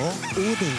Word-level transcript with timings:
og 0.00 0.12
Odin. 0.36 0.76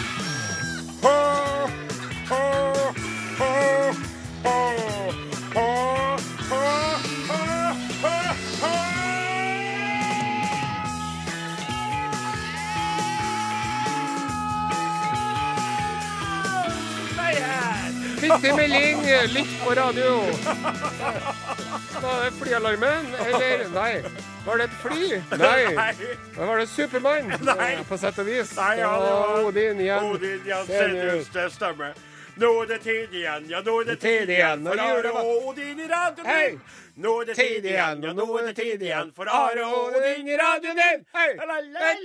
Viktig 18.22 18.54
melding, 18.56 19.00
lytt 19.34 19.54
på 19.64 19.70
radio. 19.76 20.12
Var 22.02 22.24
det 22.24 22.32
flyalarmen, 22.38 23.14
eller? 23.26 23.66
Nei. 23.74 24.21
Var 24.46 24.56
det 24.58 24.64
et 24.64 24.70
fly? 24.70 25.22
Nei. 25.38 25.74
Men 26.36 26.48
var 26.48 26.58
det 26.58 26.66
Supermann, 26.66 27.32
Nei. 27.46 27.76
på 27.88 27.98
sett 27.98 28.18
og 28.18 28.26
vis. 28.26 28.56
Nei, 28.58 28.78
ja, 28.80 28.92
det 28.98 29.12
var 29.12 29.44
Odin 29.46 29.80
igjen. 29.84 30.04
Odin 30.14 30.40
ja, 30.46 30.64
Senus, 30.66 31.28
det 31.34 31.50
stemmer. 31.54 31.92
Nå 32.40 32.48
er 32.62 32.66
det 32.70 32.78
tid 32.80 33.12
igjen, 33.12 33.44
ja, 33.50 33.58
nå 33.60 33.74
er 33.82 33.84
det 33.90 33.98
tid 34.00 34.30
igjen 34.32 34.62
for 34.64 34.78
Are 34.80 35.10
og 35.20 35.48
Odin 35.50 35.80
i 35.84 35.88
radioen 35.90 36.28
din. 36.32 36.54
Nå 37.04 37.10
er 37.20 37.24
det 37.28 37.34
tid 37.36 37.64
igjen, 37.68 38.00
ja, 38.06 38.12
nå 38.16 38.24
er 38.38 38.42
det 38.48 38.54
tid 38.56 38.80
igjen 38.86 39.10
for 39.16 39.26
Are 39.28 39.66
og 39.68 39.98
Odin 39.98 40.28
i 40.32 40.38
radioen 40.40 40.78
din. 40.80 41.04
Hei! 41.12 41.28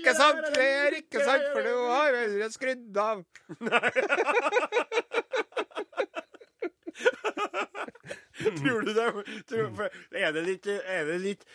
Ikke 0.01 0.13
sant, 0.19 0.43
det 0.57 0.67
er 0.67 0.91
ikke 0.99 1.23
sant, 1.23 1.47
for 1.55 1.63
du 1.63 1.71
har 1.93 2.11
vel 2.11 2.43
skrudd 2.51 2.91
av. 3.07 3.23
Tror 8.59 8.81
du 8.85 8.91
det? 8.93 9.05
Tror, 9.49 9.69
for, 9.75 9.89
er 10.13 10.31
det 10.35 10.43
litt, 10.45 10.67
er 10.67 11.05
det 11.09 11.17
litt 11.23 11.45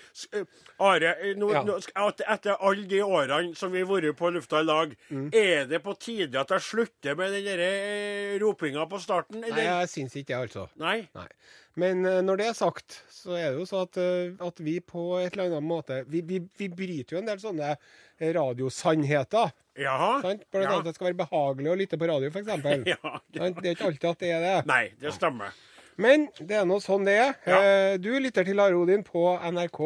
Are, 0.83 1.13
nå, 1.39 1.51
Ja. 1.53 1.63
nå, 1.67 1.77
etter 1.79 2.57
alle 2.59 2.87
de 2.91 3.01
årene 3.07 3.55
som 3.57 3.71
vi 3.73 3.83
har 3.85 3.91
vært 3.91 4.17
på 4.19 4.31
lufta 4.35 4.61
i 4.61 4.67
lag, 4.67 4.97
Mm. 5.13 5.29
er 5.35 5.67
det 5.71 5.83
på 5.85 5.95
tide 5.99 6.41
at 6.41 6.49
jeg 6.51 6.61
slutter 6.65 7.17
med 7.19 7.33
den 7.37 7.45
derre 7.47 8.39
ropinga 8.43 8.87
på 8.91 8.99
starten? 9.03 9.41
Nei, 9.41 9.51
jeg 9.63 9.89
syns 9.93 10.17
ikke 10.17 10.33
det, 10.35 10.41
altså. 10.49 10.69
Nei? 10.81 11.09
Nei. 11.15 11.29
Men 11.77 12.03
når 12.27 12.37
det 12.37 12.47
er 12.51 12.57
sagt, 12.59 12.99
så 13.09 13.33
er 13.39 13.53
det 13.55 13.63
jo 13.63 13.65
så 13.65 13.83
at, 13.87 13.97
at 14.45 14.59
vi 14.61 14.75
på 14.85 15.17
et 15.23 15.33
eller 15.33 15.47
annet 15.55 15.65
måte 15.65 16.03
Vi, 16.11 16.21
vi, 16.21 16.43
vi 16.59 16.69
bryter 16.69 17.17
jo 17.17 17.23
en 17.23 17.31
del 17.31 17.39
sånne 17.41 17.77
radiosannheter. 18.21 19.53
Jaha? 19.81 20.21
Sant? 20.23 20.45
Blant 20.53 20.65
Ja. 20.67 20.71
annet 20.71 20.79
at 20.81 20.85
det 20.91 20.95
skal 20.99 21.09
være 21.15 21.21
behagelig 21.27 21.71
å 21.73 21.77
lytte 21.81 21.97
på 21.99 22.09
radio, 22.11 22.29
f.eks. 22.29 22.47
Ja, 22.93 23.21
det, 23.33 23.55
Det 23.63 23.71
er 23.71 23.75
ikke 23.77 23.89
alltid 23.89 24.11
at 24.11 24.19
det 24.21 24.31
er 24.37 24.41
det. 24.45 24.67
nei, 24.69 24.83
det 25.01 25.15
stemmer. 25.17 25.53
Men 25.97 26.29
det 26.41 26.57
er 26.61 26.69
nå 26.69 26.79
sånn 26.83 27.05
det 27.09 27.17
er. 27.21 27.35
Ja. 27.47 27.59
Eh, 27.63 27.97
Du 28.03 28.11
lytter 28.19 28.45
til 28.45 28.61
Are 28.61 28.77
Odin 28.77 29.05
på 29.05 29.25
NRK 29.39 29.81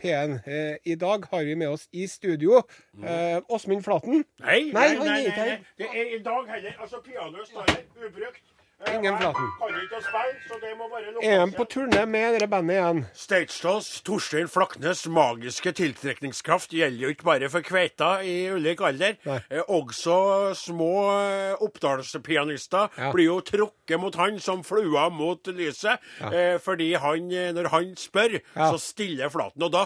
P1. 0.00 0.38
Eh, 0.46 0.76
I 0.84 0.96
dag 1.00 1.26
har 1.30 1.44
vi 1.44 1.54
med 1.54 1.68
oss 1.68 1.88
i 1.92 2.06
studio 2.08 2.62
Åsmund 3.48 3.80
mm. 3.80 3.84
Flaten. 3.84 4.24
Nei, 4.40 4.70
Nei, 4.72 4.88
nei, 4.96 5.04
nei, 5.04 5.20
nei, 5.28 5.36
nei. 5.36 5.58
Det 5.78 5.90
er 5.92 6.16
i 6.16 6.22
dag 6.24 6.48
heller. 6.54 6.78
Altså, 6.80 7.02
pianoet 7.04 7.48
står 7.48 7.68
her 7.70 8.08
ubrukt. 8.08 8.49
Eh, 8.86 8.94
Ingen 8.96 9.18
Flaten. 9.18 9.42
Han 11.38 11.52
på 11.52 11.64
turné 11.64 12.06
med 12.06 12.32
dette 12.34 12.46
bandet 12.48 12.74
igjen? 12.78 13.00
Stagedals 13.14 13.88
Torstein 14.06 14.48
Flaknes 14.48 15.02
magiske 15.12 15.72
tiltrekningskraft 15.76 16.72
gjelder 16.72 17.04
jo 17.04 17.10
ikke 17.12 17.26
bare 17.28 17.50
for 17.52 17.64
kveita 17.66 18.08
i 18.24 18.48
ulik 18.54 18.80
alder. 18.88 19.18
Eh, 19.50 19.60
også 19.68 20.16
små 20.56 20.90
eh, 21.12 21.60
oppdalspianister 21.60 22.88
Ja. 22.96 23.10
blir 23.12 23.28
jo 23.28 23.40
trukket 23.44 24.00
mot 24.00 24.14
han 24.16 24.40
som 24.40 24.64
flua 24.64 25.10
mot 25.12 25.44
lyset. 25.52 26.00
Eh, 26.32 26.56
fordi 26.58 26.94
han, 26.94 27.30
eh, 27.32 27.52
når 27.52 27.68
han 27.74 27.92
spør, 27.96 28.40
Ja. 28.56 28.72
så 28.72 28.78
stiller 28.80 29.28
Flaten. 29.28 29.62
Og 29.62 29.72
da 29.72 29.84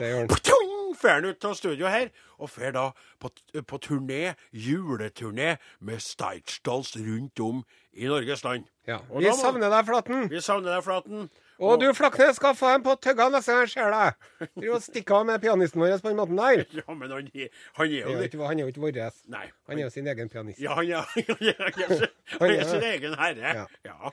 Gjør 1.05 1.15
han. 1.15 1.25
han 1.25 1.31
ut 1.37 1.45
av 1.45 1.55
studio 1.59 1.87
her, 1.93 2.11
og 2.39 2.51
drar 2.57 2.73
da 2.75 2.85
på, 3.21 3.31
på 3.71 3.79
turné, 3.85 4.35
juleturné, 4.53 5.57
med 5.81 6.01
Steitsdals 6.03 6.97
rundt 6.97 7.41
om 7.41 7.63
i 7.95 8.09
Norges 8.11 8.43
land. 8.45 8.65
Ja. 8.89 8.99
Og 9.11 9.21
Vi 9.21 9.25
da 9.29 9.31
må- 9.31 9.41
savner 9.41 9.71
deg, 9.71 9.87
Flaten. 9.87 10.29
Vi 10.31 10.41
savner 10.41 10.75
deg, 10.75 10.85
Flaten. 10.85 11.29
Og 11.63 11.79
du, 11.81 11.87
Flaknes, 11.95 12.35
skal 12.37 12.55
få 12.59 12.73
en 12.75 12.83
på 12.83 12.97
tøgga 12.99 13.29
neste 13.31 13.53
gang 13.55 13.61
jeg 13.63 13.71
ser 13.71 13.93
deg. 13.95 14.49
Du 14.59 14.67
stikker 14.83 15.15
av 15.21 15.27
med 15.29 15.41
pianisten 15.41 15.81
vår 15.81 16.01
på 16.03 16.09
den 16.11 16.17
måten 16.19 16.37
der. 16.37 16.65
Ja, 16.81 16.95
men 16.95 17.11
han, 17.11 17.29
er- 17.35 17.51
han 17.79 17.87
er 17.87 17.87
Han 17.87 17.91
jo 17.91 18.09
er 18.09 18.17
jo 18.19 18.23
ikke, 18.27 18.47
han 18.49 18.59
er 18.59 18.63
jo 18.65 18.73
ikke 18.73 18.83
vår. 18.83 19.13
Nei. 19.31 19.45
Han 19.69 19.79
er 19.79 19.83
jo 19.85 19.91
sin 19.95 20.07
egen 20.11 20.29
pianist. 20.29 20.59
Ja, 20.61 20.75
han 20.75 20.91
er, 20.91 21.07
han 21.15 21.25
er, 21.41 21.55
han 21.71 21.93
er, 21.93 22.09
han 22.41 22.51
er 22.59 22.65
sin 22.73 22.83
egen 22.91 23.15
herre. 23.21 23.55
Ja. 23.61 23.67
Ja. 23.87 24.11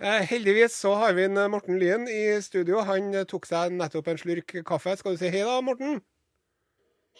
Eh, 0.00 0.22
heldigvis 0.30 0.72
så 0.78 0.94
har 0.94 1.12
vi 1.12 1.24
en 1.26 1.36
eh, 1.36 1.48
Morten 1.50 1.78
Lyen 1.78 2.08
i 2.08 2.40
studio. 2.40 2.80
Han 2.86 3.12
eh, 3.14 3.24
tok 3.28 3.46
seg 3.50 3.72
nettopp 3.74 4.08
en 4.08 4.18
slurk 4.24 4.54
kaffe. 4.64 4.96
Skal 4.96 5.12
du 5.16 5.18
si 5.20 5.28
hei 5.34 5.42
da, 5.44 5.60
Morten? 5.60 6.00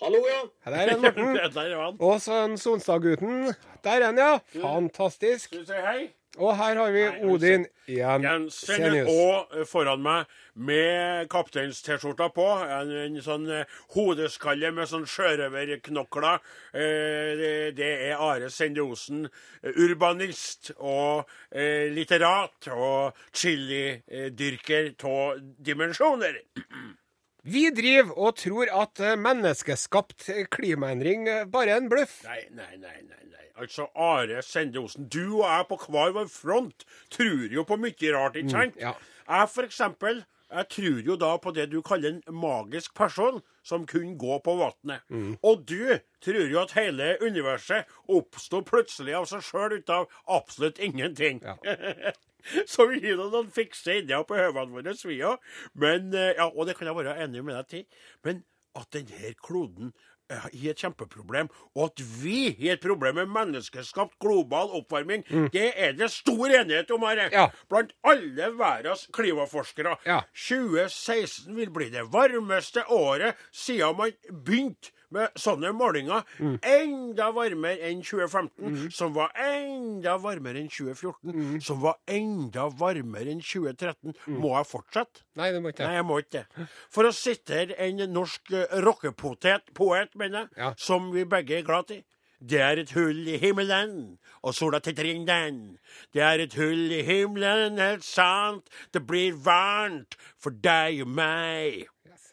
Hallo, 0.02 0.20
ja. 0.32 0.70
Der 0.70 0.76
er 0.76 0.90
han, 0.90 1.00
Morten. 1.00 1.96
Og 2.00 2.20
så 2.20 2.44
en 2.44 2.58
Sonstad-gutten. 2.58 3.54
Der 3.84 3.90
er 3.90 4.06
han, 4.06 4.18
ja. 4.18 4.38
Fantastisk. 4.60 5.44
Skal 5.44 5.60
du 5.60 5.66
si 5.66 5.82
hei? 5.82 6.08
Og 6.38 6.52
her 6.56 6.76
har 6.76 6.90
vi 6.94 7.04
Odin 7.26 7.64
igjen. 7.88 8.22
Jensen 8.22 8.84
og 9.08 9.56
eh, 9.56 9.64
foran 9.66 10.02
meg 10.04 10.28
med 10.54 11.26
kapteins-T-skjorta 11.32 12.28
på. 12.36 12.46
En, 12.62 12.92
en 12.94 13.16
sånn 13.24 13.48
eh, 13.50 13.78
hodeskalle 13.96 14.70
med 14.76 14.86
sånn 14.90 15.08
sjørøverknokler. 15.08 16.38
Eh, 16.78 17.32
det, 17.40 17.50
det 17.80 17.90
er 18.10 18.22
Are 18.22 18.52
Sende 18.54 18.84
Osen, 18.86 19.26
urbanist 19.74 20.70
og 20.76 21.26
eh, 21.50 21.88
litterat 21.96 22.70
og 22.76 23.18
chilidyrker 23.34 24.94
av 25.10 25.42
dimensjoner. 25.58 26.42
Vi 27.48 27.64
driver 27.74 28.12
og 28.18 28.36
tror 28.40 28.70
at 28.82 29.00
eh, 29.00 29.16
menneskeskapt 29.20 30.28
klimaendring 30.52 31.28
eh, 31.28 31.44
bare 31.48 31.76
er 31.76 31.82
en 31.82 31.90
bløff. 31.92 32.20
Nei, 32.28 32.42
nei, 32.52 32.74
nei, 32.76 32.96
nei. 33.02 33.22
nei. 33.32 33.44
Altså, 33.58 33.88
Are 33.98 34.42
Sende 34.46 34.78
Osen, 34.78 35.08
du 35.10 35.40
og 35.40 35.46
jeg 35.48 35.68
på 35.70 35.78
hver 35.88 36.12
vår 36.14 36.28
front 36.30 36.84
tror 37.10 37.46
jo 37.50 37.64
på 37.66 37.78
mye 37.80 38.12
rart, 38.14 38.36
ikke 38.38 38.54
sant? 38.54 38.76
ja. 38.80 38.92
Jeg 39.28 39.48
for 39.52 39.66
eksempel, 39.66 40.22
jeg 40.48 40.68
tror 40.72 41.00
jo 41.04 41.16
da 41.20 41.34
på 41.42 41.50
det 41.52 41.66
du 41.72 41.82
kaller 41.84 42.14
en 42.14 42.36
magisk 42.40 42.94
person 42.96 43.42
som 43.66 43.84
kunne 43.86 44.14
gå 44.16 44.38
på 44.44 44.54
vannet. 44.56 45.04
Og 45.44 45.66
du 45.68 45.98
tror 46.24 46.46
jo 46.48 46.62
at 46.62 46.72
hele 46.78 47.10
universet 47.20 47.90
oppsto 48.08 48.62
plutselig 48.64 49.18
av 49.18 49.26
seg 49.28 49.44
sjøl 49.44 49.76
ut 49.76 49.92
av 49.92 50.08
absolutt 50.38 50.80
ingenting. 50.80 51.42
Ja. 51.44 51.58
Så 52.72 52.88
vi 52.90 53.00
gir 53.02 53.18
noen 53.18 53.50
fikse 53.54 54.00
ideer 54.02 54.26
på 54.26 54.38
høvene 54.38 54.74
våre, 54.74 54.94
vi 55.08 55.22
òg. 55.26 55.40
Men, 55.78 56.12
eh, 56.14 56.36
ja, 56.38 56.48
og 56.48 56.68
det 56.68 56.78
kan 56.78 56.90
jeg 56.90 56.98
være 56.98 57.18
enig 57.24 57.44
med 57.44 57.58
deg 57.58 57.72
til. 57.72 58.06
Men 58.26 58.44
at 58.78 58.88
denne 58.94 59.32
kloden 59.42 59.92
eh, 60.30 60.38
har 60.44 60.52
et 60.70 60.82
kjempeproblem, 60.84 61.48
og 61.74 61.88
at 61.88 62.04
vi 62.22 62.50
har 62.60 62.76
et 62.76 62.84
problem 62.84 63.18
med 63.20 63.32
menneskeskapt 63.32 64.18
global 64.22 64.70
oppvarming, 64.78 65.24
det 65.54 65.72
er 65.74 65.96
det 65.98 66.10
stor 66.14 66.46
enighet 66.46 66.92
om. 66.94 67.06
Mm. 67.06 67.32
Ja. 67.32 67.48
Blant 67.70 67.94
alle 68.06 68.52
verdens 68.58 69.08
klimaforskere. 69.14 69.96
Ja. 70.06 70.22
2016 70.48 71.56
vil 71.56 71.72
bli 71.74 71.90
det 71.94 72.06
varmeste 72.12 72.86
året 72.92 73.40
siden 73.52 73.98
man 73.98 74.14
begynte 74.44 74.94
med 75.10 75.30
sånne 75.40 75.70
målinger. 75.72 76.24
Mm. 76.38 76.58
Enda 76.62 77.30
varmere 77.32 77.88
enn 77.88 78.02
2015, 78.04 78.90
som 78.92 79.14
var 79.16 79.30
enda 79.40 80.16
varmere 80.20 80.60
enn 80.60 80.68
2014, 80.68 81.32
Mm. 81.32 81.60
som 81.62 81.80
var 81.80 81.96
enda 82.06 82.68
varmere 82.68 83.30
enn 83.32 83.40
2013. 83.40 84.14
Må 84.26 84.54
jeg 84.56 84.66
fortsette? 84.66 85.22
Nei, 85.36 85.50
det 85.52 85.62
må 85.62 85.72
ikke 85.72 85.86
Nei, 85.86 85.94
jeg. 85.96 86.04
må 86.04 86.18
ikke 86.20 86.30
det. 86.44 86.68
For 86.90 87.04
å 87.08 87.12
sitere 87.12 87.74
en 87.78 87.96
norsk 88.12 88.52
eh, 88.52 88.66
rockepotet, 88.84 89.72
poet, 89.74 90.14
mener 90.14 90.40
jeg, 90.40 90.48
Ja. 90.56 90.74
som 90.76 91.10
vi 91.12 91.24
begge 91.24 91.58
er 91.58 91.62
glad 91.62 91.90
i. 91.90 92.04
Det 92.40 92.60
er 92.60 92.78
et 92.78 92.90
hull 92.94 93.26
i 93.26 93.36
himmelen, 93.36 94.18
og 94.44 94.54
sola 94.54 94.78
titter 94.78 95.04
inn 95.10 95.24
den. 95.26 95.78
Det 96.14 96.22
er 96.22 96.38
et 96.44 96.54
hull 96.54 96.92
i 96.92 97.02
himmelen, 97.02 97.78
helt 97.78 98.04
sant. 98.04 98.68
Det 98.92 99.04
blir 99.04 99.32
varmt 99.32 100.14
for 100.38 100.50
deg 100.50 101.00
og 101.02 101.08
meg. 101.08 101.88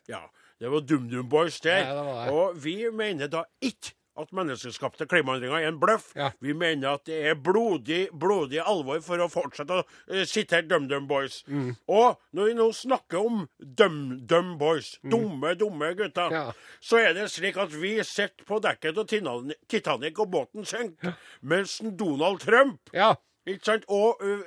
Ja, 0.07 0.27
det 0.61 0.69
var 0.71 0.81
DumDum 0.87 1.27
Boys 1.29 1.59
der. 1.61 1.83
Ja, 1.83 1.93
det 1.99 2.05
var 2.07 2.25
det. 2.25 2.33
Og 2.33 2.57
vi 2.63 2.75
mener 2.91 3.27
da 3.27 3.43
ikke 3.61 3.93
at 4.15 4.29
menneskeskapte 4.31 5.03
klimaendringer 5.11 5.57
er 5.59 5.67
en 5.67 5.79
bløff. 5.81 6.13
Ja. 6.15 6.29
Vi 6.39 6.53
mener 6.55 6.93
at 6.95 7.01
det 7.09 7.17
er 7.27 7.33
blodig, 7.35 8.05
blodig 8.15 8.61
alvor 8.63 9.01
for 9.03 9.19
å 9.19 9.27
fortsette 9.27 9.75
å 9.75 9.83
uh, 9.83 10.21
sitere 10.23 10.63
DumDum 10.69 11.03
Boys. 11.09 11.41
Mm. 11.51 11.73
Og 11.91 12.15
når 12.31 12.47
vi 12.47 12.53
nå 12.55 12.69
snakker 12.77 13.19
om 13.27 13.41
DumDum 13.59 14.53
Boys, 14.61 14.93
dumme, 15.03 15.51
dumme 15.59 15.91
gutter, 15.99 16.31
Mm. 16.31 16.31
Ja. 16.31 16.53
så 16.81 16.97
er 17.03 17.13
det 17.13 17.27
slik 17.33 17.57
at 17.59 17.75
vi 17.75 17.97
sitter 18.07 18.47
på 18.47 18.61
dekket 18.63 18.97
av 19.03 19.51
Titanic- 19.67 20.19
og 20.23 20.31
båten 20.31 20.63
synker, 20.65 21.17
mens 21.41 21.81
Donald 21.83 22.39
Trump 22.39 22.79
Ja. 22.93 23.15
Ikke 23.45 23.65
sant? 23.65 23.85
Og 23.89 24.21
uh, 24.23 24.41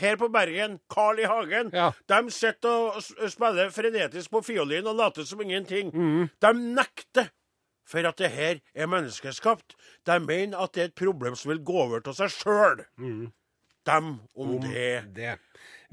her 0.00 0.16
på 0.16 0.28
Bergen, 0.34 0.78
Carl 0.92 1.18
I. 1.22 1.26
Hagen, 1.30 1.70
Ja. 1.72 1.90
de 2.08 2.30
sitter 2.30 2.68
og 2.68 3.02
s- 3.02 3.14
spiller 3.32 3.70
frenetisk 3.70 4.30
på 4.30 4.42
fiolin 4.42 4.86
og 4.86 4.96
later 4.96 5.24
som 5.24 5.40
ingenting. 5.40 5.92
Mm. 5.94 6.28
De 6.42 6.52
nekter 6.74 7.28
for 7.86 7.98
at 8.08 8.18
det 8.18 8.30
her 8.34 8.58
er 8.74 8.86
menneskeskapt. 8.90 9.76
De 10.06 10.18
mener 10.20 10.58
at 10.58 10.72
det 10.74 10.80
er 10.82 10.84
et 10.90 10.94
problem 10.98 11.34
som 11.38 11.50
vil 11.52 11.62
gå 11.64 11.72
over 11.86 12.00
til 12.00 12.14
seg 12.18 12.30
sjøl. 12.34 12.84
Mm. 12.98 13.28
Dem 13.86 14.08
om 14.36 14.56
det. 14.60 15.04
Det. 15.14 15.36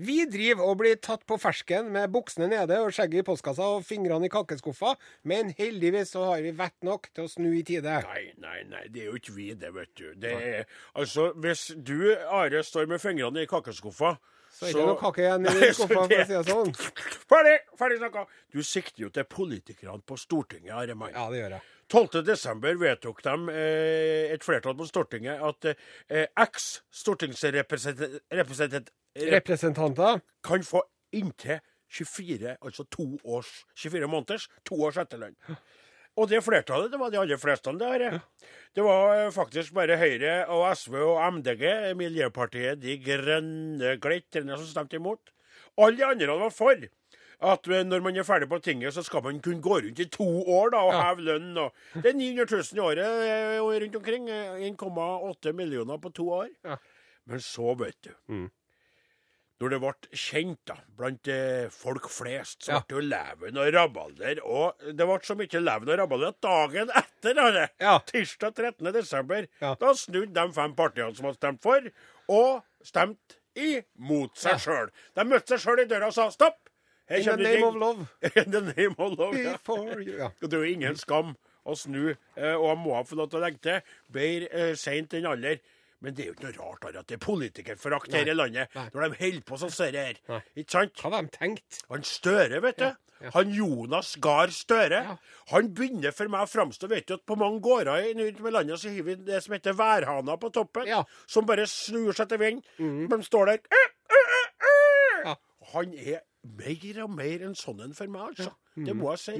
Vi 0.01 0.23
driver 0.25 0.65
og 0.65 0.79
blir 0.81 0.97
tatt 0.97 1.21
på 1.29 1.37
fersken 1.41 1.91
med 1.93 2.09
buksene 2.13 2.47
nede 2.49 2.79
og 2.81 2.93
skjegget 2.95 3.21
i 3.21 3.25
postkassa 3.27 3.67
og 3.75 3.85
fingrene 3.85 4.25
i 4.25 4.33
kakeskuffa, 4.33 4.95
men 5.29 5.51
heldigvis 5.57 6.15
så 6.15 6.25
har 6.31 6.41
vi 6.45 6.53
vett 6.57 6.77
nok 6.85 7.11
til 7.13 7.27
å 7.27 7.31
snu 7.31 7.51
i 7.53 7.63
tide. 7.67 7.99
Nei, 8.07 8.23
nei, 8.41 8.59
nei, 8.69 8.85
det 8.89 9.03
er 9.03 9.11
jo 9.11 9.19
ikke 9.21 9.35
vi 9.37 9.51
det, 9.53 9.73
vet 9.75 9.91
du. 9.99 10.07
Det 10.17 10.31
er, 10.33 10.69
altså, 10.97 11.31
hvis 11.43 11.71
du, 11.77 12.13
Are, 12.33 12.63
står 12.65 12.89
med 12.89 13.01
fingrene 13.03 13.43
i 13.43 13.49
kakeskuffa 13.49 14.15
Så 14.53 14.69
er 14.69 14.77
det 14.77 14.85
noe 14.85 14.97
kake 14.97 15.21
igjen 15.21 15.45
i 15.49 15.69
skuffa, 15.77 15.93
for 15.93 16.05
å 16.05 16.09
si 16.09 16.33
det 16.33 16.43
sånn. 16.49 16.73
Ferdig! 17.33 17.55
Ferdig 17.77 18.01
snakka! 18.01 18.25
Du 18.53 18.59
sikter 18.65 19.05
jo 19.05 19.13
til 19.13 19.29
politikerne 19.29 20.01
på 20.05 20.17
Stortinget, 20.17 20.73
Are 20.73 20.97
Mann. 20.97 21.13
Ja, 21.13 21.29
det 21.33 21.43
gjør 21.43 21.57
jeg. 21.59 21.69
12. 21.93 22.23
desember 22.25 22.77
vedtok 22.81 23.21
de, 23.21 23.35
eh, 23.53 24.33
et 24.33 24.45
flertall 24.45 24.73
på 24.79 24.87
Stortinget, 24.89 25.41
at 25.45 25.69
eh, 25.69 26.25
eks 26.41 26.81
stortingsrepresentant 27.03 28.89
Representanter. 29.15 30.21
kan 30.43 30.63
få 30.63 30.81
inntil 31.13 31.59
24, 31.93 32.57
altså 32.61 32.83
to 32.89 33.19
års, 33.23 33.65
24 33.77 34.07
måneders, 34.09 34.47
to 34.65 34.75
års 34.81 34.97
etterlønn. 34.97 35.35
Og 36.17 36.27
det 36.29 36.43
flertallet, 36.45 36.91
det 36.91 36.99
var 36.99 37.09
de 37.09 37.17
aller 37.17 37.37
fleste 37.37 37.71
det 37.77 37.87
her. 37.89 38.19
Det 38.75 38.83
var 38.85 39.13
eh, 39.17 39.31
faktisk 39.33 39.73
bare 39.73 39.97
Høyre 39.97 40.45
og 40.47 40.65
SV 40.77 40.95
og 41.01 41.21
MDG, 41.39 41.63
Miljøpartiet 41.97 42.81
De 42.81 42.97
Grønne 43.01 43.95
glitrende, 44.01 44.57
som 44.57 44.67
stemte 44.69 44.95
imot. 44.99 45.31
Alle 45.77 45.97
de 45.97 46.05
andre 46.05 46.39
var 46.39 46.49
for. 46.53 46.75
At 47.43 47.67
eh, 47.67 47.83
når 47.83 48.01
man 48.05 48.15
er 48.17 48.23
ferdig 48.23 48.49
på 48.49 48.59
tinget, 48.61 48.93
så 48.93 49.01
skal 49.03 49.23
man 49.25 49.39
kunne 49.41 49.61
gå 49.61 49.79
rundt 49.81 49.99
i 49.99 50.05
to 50.09 50.27
år 50.45 50.69
da, 50.73 50.81
og 50.85 50.93
Ja. 50.93 51.01
heve 51.09 51.25
lønn. 51.29 51.57
Og 51.57 51.73
det 52.01 52.11
er 52.13 52.17
900 52.17 52.45
000 52.61 52.77
i 52.77 52.83
året 52.85 53.05
eh, 53.29 53.61
rundt 53.83 53.95
omkring. 53.95 54.29
eh, 54.29 54.69
1,8 54.69 55.51
millioner 55.53 55.97
på 55.97 56.13
to 56.13 56.29
år. 56.29 56.49
Ja. 56.65 56.77
Men 57.25 57.39
så, 57.41 57.73
vet 57.79 57.97
du 58.03 58.11
Mm. 58.29 58.51
Når 59.61 59.69
det 59.69 59.79
ble 59.83 60.17
kjent 60.17 60.59
da, 60.67 60.75
blant 60.97 61.27
eh, 61.31 61.67
folk 61.71 62.09
flest, 62.11 62.65
så 62.65 62.79
ble 62.81 62.87
det 62.89 62.95
jo 62.97 63.03
leven 63.05 63.59
og 63.61 63.69
rabalder. 63.75 64.41
Og 64.43 64.81
det 64.97 65.05
ble 65.07 65.17
så 65.23 65.35
mye 65.39 65.61
leven 65.61 65.91
og 65.93 65.99
rabalder 66.01 66.33
at 66.33 66.41
dagen 66.43 66.89
etter, 66.99 67.39
Are, 67.39 67.69
Ja. 67.79 67.93
tirsdag 68.09 68.55
13. 68.57 68.91
desember, 68.91 69.47
Ja. 69.61 69.75
da 69.79 69.93
snudde 69.93 70.33
de 70.33 70.53
fem 70.57 70.73
partiene 70.75 71.15
som 71.15 71.25
hadde 71.29 71.37
stemt 71.39 71.61
for, 71.63 71.79
og 72.27 72.63
stemt 72.83 73.37
imot 73.55 74.35
seg 74.35 74.57
Ja. 74.57 74.57
sjøl. 74.57 74.89
De 75.15 75.23
møtte 75.29 75.53
seg 75.55 75.59
sjøl 75.63 75.79
i 75.85 75.85
døra 75.87 76.07
og 76.07 76.13
sa 76.13 76.29
stopp! 76.33 76.69
In 77.09 77.23
the 77.23 77.35
name 77.37 77.63
of 77.63 77.75
love. 77.75 78.07
In 78.35 78.51
the 78.51 78.61
name 78.61 78.95
of 78.97 79.17
love, 79.19 79.35
ja. 79.37 79.57
Ja. 80.17 80.29
Det 80.41 80.53
er 80.53 80.57
jo 80.63 80.73
ingen 80.73 80.95
skam 80.95 81.35
å 81.65 81.75
snu, 81.77 82.15
eh, 82.35 82.53
og 82.55 82.67
jeg 82.73 82.77
må 82.79 82.95
ha 82.95 83.03
fått 83.03 83.17
lov 83.19 83.29
til 83.29 83.39
å 83.39 83.43
legge 83.43 83.61
til. 83.61 83.81
Bedre 84.11 84.49
eh, 84.51 84.73
seint 84.75 85.13
enn 85.13 85.27
aldri. 85.29 85.59
Men 86.03 86.15
det 86.17 86.25
er 86.25 86.31
jo 86.31 86.35
ikke 86.35 86.49
noe 86.49 86.57
rart 86.59 86.89
at 86.91 87.07
det 87.07 87.15
er 87.15 87.23
politikerforakt 87.23 88.13
her 88.13 88.27
i 88.27 88.35
landet 88.35 88.73
Nei. 88.75 88.89
når 88.93 89.05
de 89.05 89.19
holder 89.21 89.45
på 89.47 89.59
sånn 89.61 89.71
som 89.71 89.95
her. 89.95 90.19
Nei. 90.29 90.41
Ikke 90.59 90.75
sant? 90.75 90.99
Hva 90.99 91.13
hadde 91.13 91.29
de 91.29 91.37
tenkt? 91.37 91.79
Han 91.89 92.03
Støre, 92.07 92.59
vet 92.65 92.81
du. 92.81 92.89
ja. 92.89 93.31
Han 93.31 93.53
Jonas 93.55 94.15
Gahr 94.19 94.51
Støre. 94.51 94.99
Ja. 95.07 95.15
Han 95.53 95.69
begynner 95.75 96.11
for 96.15 96.31
meg 96.31 96.43
å 96.43 96.49
framstå 96.51 96.89
Vet 96.91 97.07
du 97.07 97.15
at 97.15 97.23
på 97.29 97.37
mange 97.39 97.61
gårder 97.63 98.09
i 98.11 98.33
landet 98.51 98.81
så 98.81 98.91
har 98.91 99.07
vi 99.07 99.15
det 99.29 99.39
som 99.45 99.55
heter 99.55 99.77
værhaner 99.79 100.39
på 100.41 100.51
toppen. 100.51 100.89
Ja. 100.89 101.05
Mm. 101.05 101.23
Som 101.37 101.47
bare 101.47 101.67
snur 101.71 102.11
seg 102.17 102.33
til 102.33 102.41
vind. 102.43 102.61
De 102.77 103.21
står 103.23 103.53
der. 103.53 103.63
«Øh, 103.71 103.89
øh, 104.11 104.35
øh, 104.37 104.49
øh». 104.67 105.19
Ja. 105.29 105.35
Han 105.71 105.95
er 105.95 106.19
mer 106.43 107.03
og 107.05 107.15
mer 107.15 107.47
en 107.47 107.55
sånn 107.55 107.79
en 107.85 107.95
for 107.95 108.11
meg, 108.11 108.33
altså. 108.33 108.51
Mm. 108.75 108.85
Det 108.89 108.95
må 108.99 109.13
jeg 109.13 109.23
si. 109.23 109.37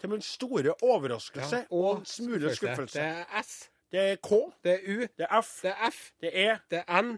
Til 0.00 0.12
min 0.12 0.22
store 0.24 0.72
overraskelse 0.84 1.66
og 1.72 1.98
en 1.98 2.04
smule 2.08 2.52
Det 2.52 2.96
er 3.02 3.42
S, 3.42 3.68
Det 3.92 4.00
er 4.02 4.16
K, 4.18 4.40
det 4.64 4.72
er 4.72 4.88
U, 4.90 4.96
det 5.18 5.26
er 5.28 5.40
F, 5.42 5.50
det 5.62 5.72
er 5.72 5.90
F, 5.90 5.98
det 6.20 6.30
er 6.34 6.58
det 6.70 6.82
er 6.82 7.02
N, 7.02 7.12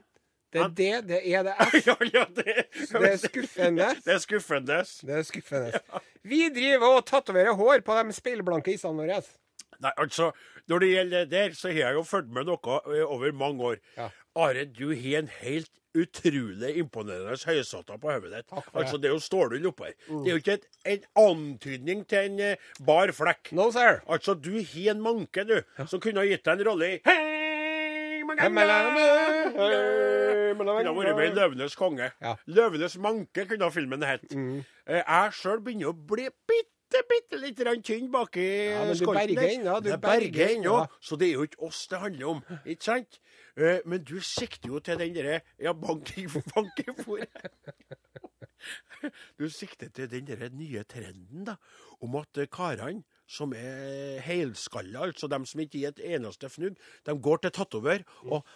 det 0.53 0.61
er 0.61 0.69
D, 0.69 0.85
det 1.09 1.21
er 1.33 1.43
det 1.47 1.55
er 1.57 1.65
F. 1.71 1.75
Ja, 1.87 1.95
ja, 2.13 2.25
det, 2.37 2.55
Det 2.93 3.09
er 3.13 3.17
skuffende. 3.23 3.89
Det 4.05 4.15
er 4.15 4.19
skuffende. 4.23 4.79
Det 5.09 5.17
er 5.19 5.27
skuffende. 5.29 5.81
Vi 6.29 6.43
driver 6.55 6.99
og 6.99 7.07
tatoverer 7.09 7.57
hår 7.57 7.85
på 7.85 7.97
de 7.99 8.17
speilblanke 8.17 8.73
isene 8.77 9.01
våre. 9.05 9.21
Nei, 9.79 9.93
altså, 9.97 10.31
Når 10.69 10.79
det 10.83 10.89
gjelder 10.93 11.25
det 11.25 11.31
der, 11.33 11.53
så 11.57 11.71
har 11.73 11.79
jeg 11.79 11.95
jo 11.97 12.03
fulgt 12.05 12.33
med 12.35 12.49
noe 12.49 12.79
over 13.07 13.33
mange 13.33 13.65
år. 13.73 13.77
Ja. 13.97 14.09
Are, 14.37 14.65
du 14.65 14.91
har 14.93 15.23
en 15.23 15.31
helt 15.41 15.71
utrolig 15.97 16.75
imponerende 16.83 17.39
høysotter 17.49 18.01
på 18.01 18.13
hodet 18.13 18.33
ditt. 18.35 18.51
Det. 18.51 18.65
Altså, 18.75 18.99
det 19.01 19.11
er 19.11 19.15
jo 19.17 19.23
stålull 19.25 19.71
oppå 19.71 19.89
her. 19.89 19.97
Det 20.09 20.29
er 20.29 20.35
jo 20.35 20.43
ikke 20.43 20.59
et, 20.59 20.69
en 20.95 21.09
antydning 21.25 22.05
til 22.09 22.31
en 22.31 22.41
eh, 22.51 22.69
bar 22.87 23.13
flekk. 23.17 23.53
No, 23.57 23.71
sir. 23.75 24.03
Altså, 24.09 24.35
du 24.35 24.53
har 24.59 24.95
en 24.95 25.03
manke, 25.05 25.45
du, 25.49 25.59
som 25.87 26.03
kunne 26.03 26.23
ha 26.23 26.29
gitt 26.29 26.45
deg 26.47 26.61
en 26.61 26.71
rolle 26.73 26.95
i 26.97 27.01
Kunne 28.29 28.45
ha 30.85 30.93
vært 30.95 31.17
med 31.17 31.29
i 31.29 31.35
'Løvenes 31.35 31.77
konge'. 31.79 32.11
Ja. 32.21 32.35
'Løvenes 32.47 32.99
manke' 33.01 33.47
kunne 33.49 33.71
filmen 33.73 34.05
hett. 34.05 34.29
Mm. 34.35 34.65
Jeg 34.89 35.33
sjøl 35.37 35.63
begynner 35.65 35.93
å 35.93 35.97
bli 35.97 36.29
bitte, 36.49 36.78
bitte 37.09 37.39
litt 37.41 37.59
grann 37.59 37.83
tynn 37.85 38.09
baki 38.13 38.45
Ja, 38.73 38.85
men 38.89 38.97
du 38.99 39.07
berger 39.07 39.43
ennå, 39.49 39.75
du 39.85 39.91
berger 39.91 40.03
berger 40.05 40.55
ennå, 40.55 40.75
ennå. 40.79 41.01
så 41.01 41.17
det 41.21 41.29
er 41.29 41.35
jo 41.39 41.47
ikke 41.49 41.63
oss 41.69 41.83
det 41.91 41.99
handler 42.03 42.27
om. 42.33 42.43
Ikke 42.65 42.85
sant? 42.85 43.21
Eh, 43.57 43.81
Men 43.85 44.05
du 44.05 44.17
sikter 44.21 44.69
jo 44.73 44.81
til 44.81 44.99
den 44.99 45.15
derre 45.17 45.41
Ja, 45.61 45.73
bank 45.73 46.15
i 46.17 46.27
fòret. 46.27 47.29
Du 49.39 49.47
sikter 49.53 49.89
til 49.95 50.09
den 50.11 50.27
der 50.27 50.49
nye 50.51 50.83
trenden 50.89 51.45
da, 51.47 51.55
om 52.03 52.17
at 52.19 52.41
eh, 52.43 52.49
karene 52.51 53.05
som 53.29 53.53
er 53.55 54.19
helskalla, 54.25 55.05
altså 55.05 55.29
dem 55.29 55.45
som 55.47 55.61
ikke 55.61 55.79
gir 55.83 55.91
et 55.93 56.01
eneste 56.17 56.49
fnugg, 56.49 56.79
de 57.07 57.15
går 57.23 57.43
til 57.45 57.53
tatover 57.53 58.03
og 58.25 58.47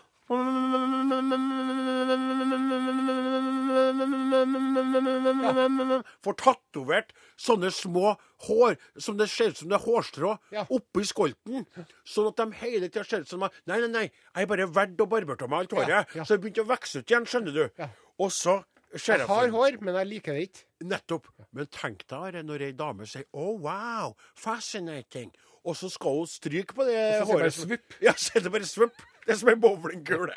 Får 6.23 6.37
tatovert 6.41 7.13
sånne 7.41 7.71
små 7.75 8.15
hår 8.47 8.77
som 9.01 9.19
det 9.19 9.29
ser 9.33 9.53
ut 9.53 9.61
som 9.63 9.71
det 9.71 9.79
er 9.79 9.85
hårstrå 9.87 10.33
Ja. 10.55 10.65
oppi 10.71 11.05
skolten. 11.07 11.67
Sånn 12.05 12.29
at 12.31 12.37
de 12.37 12.53
hele 12.63 12.89
tida 12.89 13.05
ser 13.05 13.21
ut 13.27 13.29
som 13.29 13.43
at 13.43 13.53
Nei, 13.67 13.79
nei, 13.81 13.89
nei, 13.89 14.05
jeg 14.35 14.43
er 14.43 14.47
bare 14.47 14.67
verdt 14.69 15.01
og 15.01 15.09
barbert 15.09 15.41
meg 15.49 15.59
alt 15.59 15.71
håret. 15.77 15.89
Ja, 15.89 16.05
ja. 16.15 16.25
Så 16.25 16.37
det 16.37 16.43
begynte 16.43 16.65
å 16.65 16.71
vokse 16.71 16.99
ut 17.03 17.11
igjen, 17.11 17.27
skjønner 17.27 17.53
du. 17.55 17.71
Ja. 17.79 17.89
Og 18.19 18.31
så 18.33 18.65
Jeg 18.93 19.25
har 19.27 19.49
hår, 19.49 19.79
men 19.81 19.95
jeg 19.95 20.07
liker 20.07 20.35
det 20.37 20.43
ikke. 20.51 20.65
Nettopp. 20.85 21.27
Men 21.53 21.67
tenk 21.73 22.03
deg 22.09 22.45
når 22.45 22.61
ei 22.67 22.73
dame 22.73 23.07
sier 23.07 23.25
'oh, 23.33 23.57
wow, 23.59 24.15
fascinating', 24.37 25.33
og 25.65 25.75
så 25.77 25.89
skal 25.91 26.11
hun 26.19 26.27
stryke 26.27 26.75
på 26.75 26.85
det 26.85 27.23
Og 27.23 27.27
så 27.27 27.27
sier 27.27 27.33
bare 27.33 27.49
håret. 27.49 27.55
svupp. 27.55 27.95
Ja, 28.03 28.13
så 28.13 28.37
er 28.37 28.41
det 28.41 28.53
bare 28.53 28.69
svupp. 28.69 28.93
Det 29.27 29.37
er 29.37 29.39
som 29.39 29.53
ei 29.53 29.61
bowlingkule. 29.61 30.35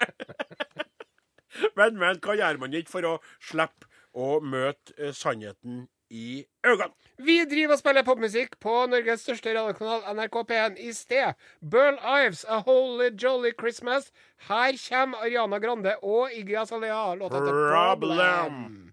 men, 1.80 1.98
men, 1.98 2.22
hva 2.22 2.38
gjør 2.38 2.62
man 2.62 2.78
ikke 2.78 2.94
for 2.98 3.10
å 3.10 3.18
slippe 3.42 3.90
å 4.16 4.38
møte 4.46 4.94
eh, 5.00 5.14
sannheten 5.16 5.86
i 6.14 6.46
øynene? 6.66 6.94
Vi 7.18 7.40
driver 7.50 7.76
og 7.76 7.81
spiller 7.81 8.06
popmusikk 8.06 8.57
på 8.62 8.74
Norges 8.92 9.26
største 9.26 9.56
radiokanal, 9.56 10.04
NRK 10.14 10.42
P1, 10.52 10.80
i 10.83 10.94
sted. 10.94 11.40
Burl 11.62 11.98
Ives, 11.98 12.45
A 12.45 12.62
Holy 12.68 13.09
Jolly 13.18 13.56
Christmas. 13.57 14.12
Her 14.50 14.78
kommer 14.88 15.26
Ariana 15.26 15.59
Grande 15.64 15.95
og 16.04 16.36
Iggy 16.36 16.59
Azalea. 16.62 17.16
Låta 17.18 17.42
til 17.42 17.56
Problem. 17.71 18.92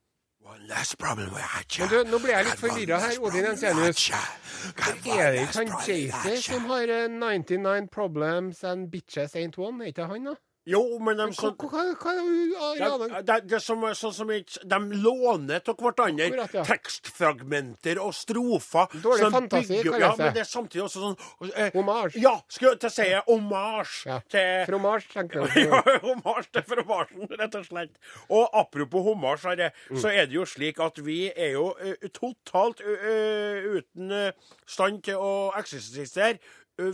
Men 1.81 1.89
du, 1.89 1.99
nå 2.11 2.19
blir 2.23 2.35
jeg 2.37 2.49
litt 2.49 2.61
forvirra 2.61 2.99
her, 3.03 3.19
Odin 3.25 3.49
Ensenius. 3.53 4.07
Er 4.13 5.33
det 5.33 5.45
ikke 5.47 5.59
han 5.59 5.73
Jay-Z 5.87 6.45
som 6.45 6.67
har 6.71 6.93
eh, 6.93 7.09
99 7.09 7.89
Problems 7.93 8.65
and 8.69 8.91
Bitches 8.93 9.37
Ain't 9.39 9.59
One? 9.59 9.83
Er 9.83 9.95
ikke 9.95 10.09
han, 10.11 10.29
da? 10.29 10.37
Jo, 10.65 10.99
men 11.03 11.17
de 11.19 11.25
så 11.35 11.49
hva, 11.59 11.83
hva 11.99 12.13
hva, 12.15 13.23
de, 13.27 13.55
er 13.57 13.59
som, 13.59 13.81
sånn 13.99 14.13
som 14.15 14.29
ikke- 14.31 14.63
De 14.69 14.79
låner 15.03 15.59
av 15.69 15.77
hverandre 15.77 16.29
Akkurat, 16.29 16.53
ja. 16.55 16.63
tekstfragmenter 16.65 17.99
og 17.99 18.13
strofer. 18.15 18.87
Dårlig 19.03 19.31
fantasi, 19.33 19.81
bygger- 19.83 19.91
kalles 19.91 20.01
Ja, 20.01 20.13
si. 20.15 20.23
men 20.23 20.35
det 20.35 20.41
er 20.41 20.51
samtidig 20.51 20.85
også 20.85 21.03
sånn 21.03 21.51
eh, 21.57 21.71
Hommage. 21.75 22.15
Ja, 22.23 22.35
skulle 22.49 22.79
jeg 22.81 22.91
si 22.93 23.09
hommage 23.27 24.07
Ja. 24.07 24.21
til 24.31 24.67
Fromasj, 24.71 25.09
tenker 25.13 25.47
jeg. 25.55 25.67
ja, 25.67 25.83
hommage 26.07 26.47
til 26.53 26.63
fromasjen, 26.63 27.29
rett 27.39 27.55
og 27.59 27.67
slett. 27.67 27.91
Og 28.31 28.49
apropos 28.55 29.03
hommage, 29.03 29.73
Mm. 29.91 29.99
så 29.99 30.09
er 30.13 30.27
det 30.27 30.35
jo 30.35 30.45
slik 30.45 30.79
at 30.81 30.97
vi 31.05 31.31
er 31.37 31.53
jo 31.53 31.75
uh, 31.75 32.09
totalt 32.15 32.81
uh, 32.81 33.79
uten 33.79 34.13
uh, 34.13 34.31
stand 34.67 35.03
til 35.03 35.15
å 35.17 35.53
eksistere 35.59 36.39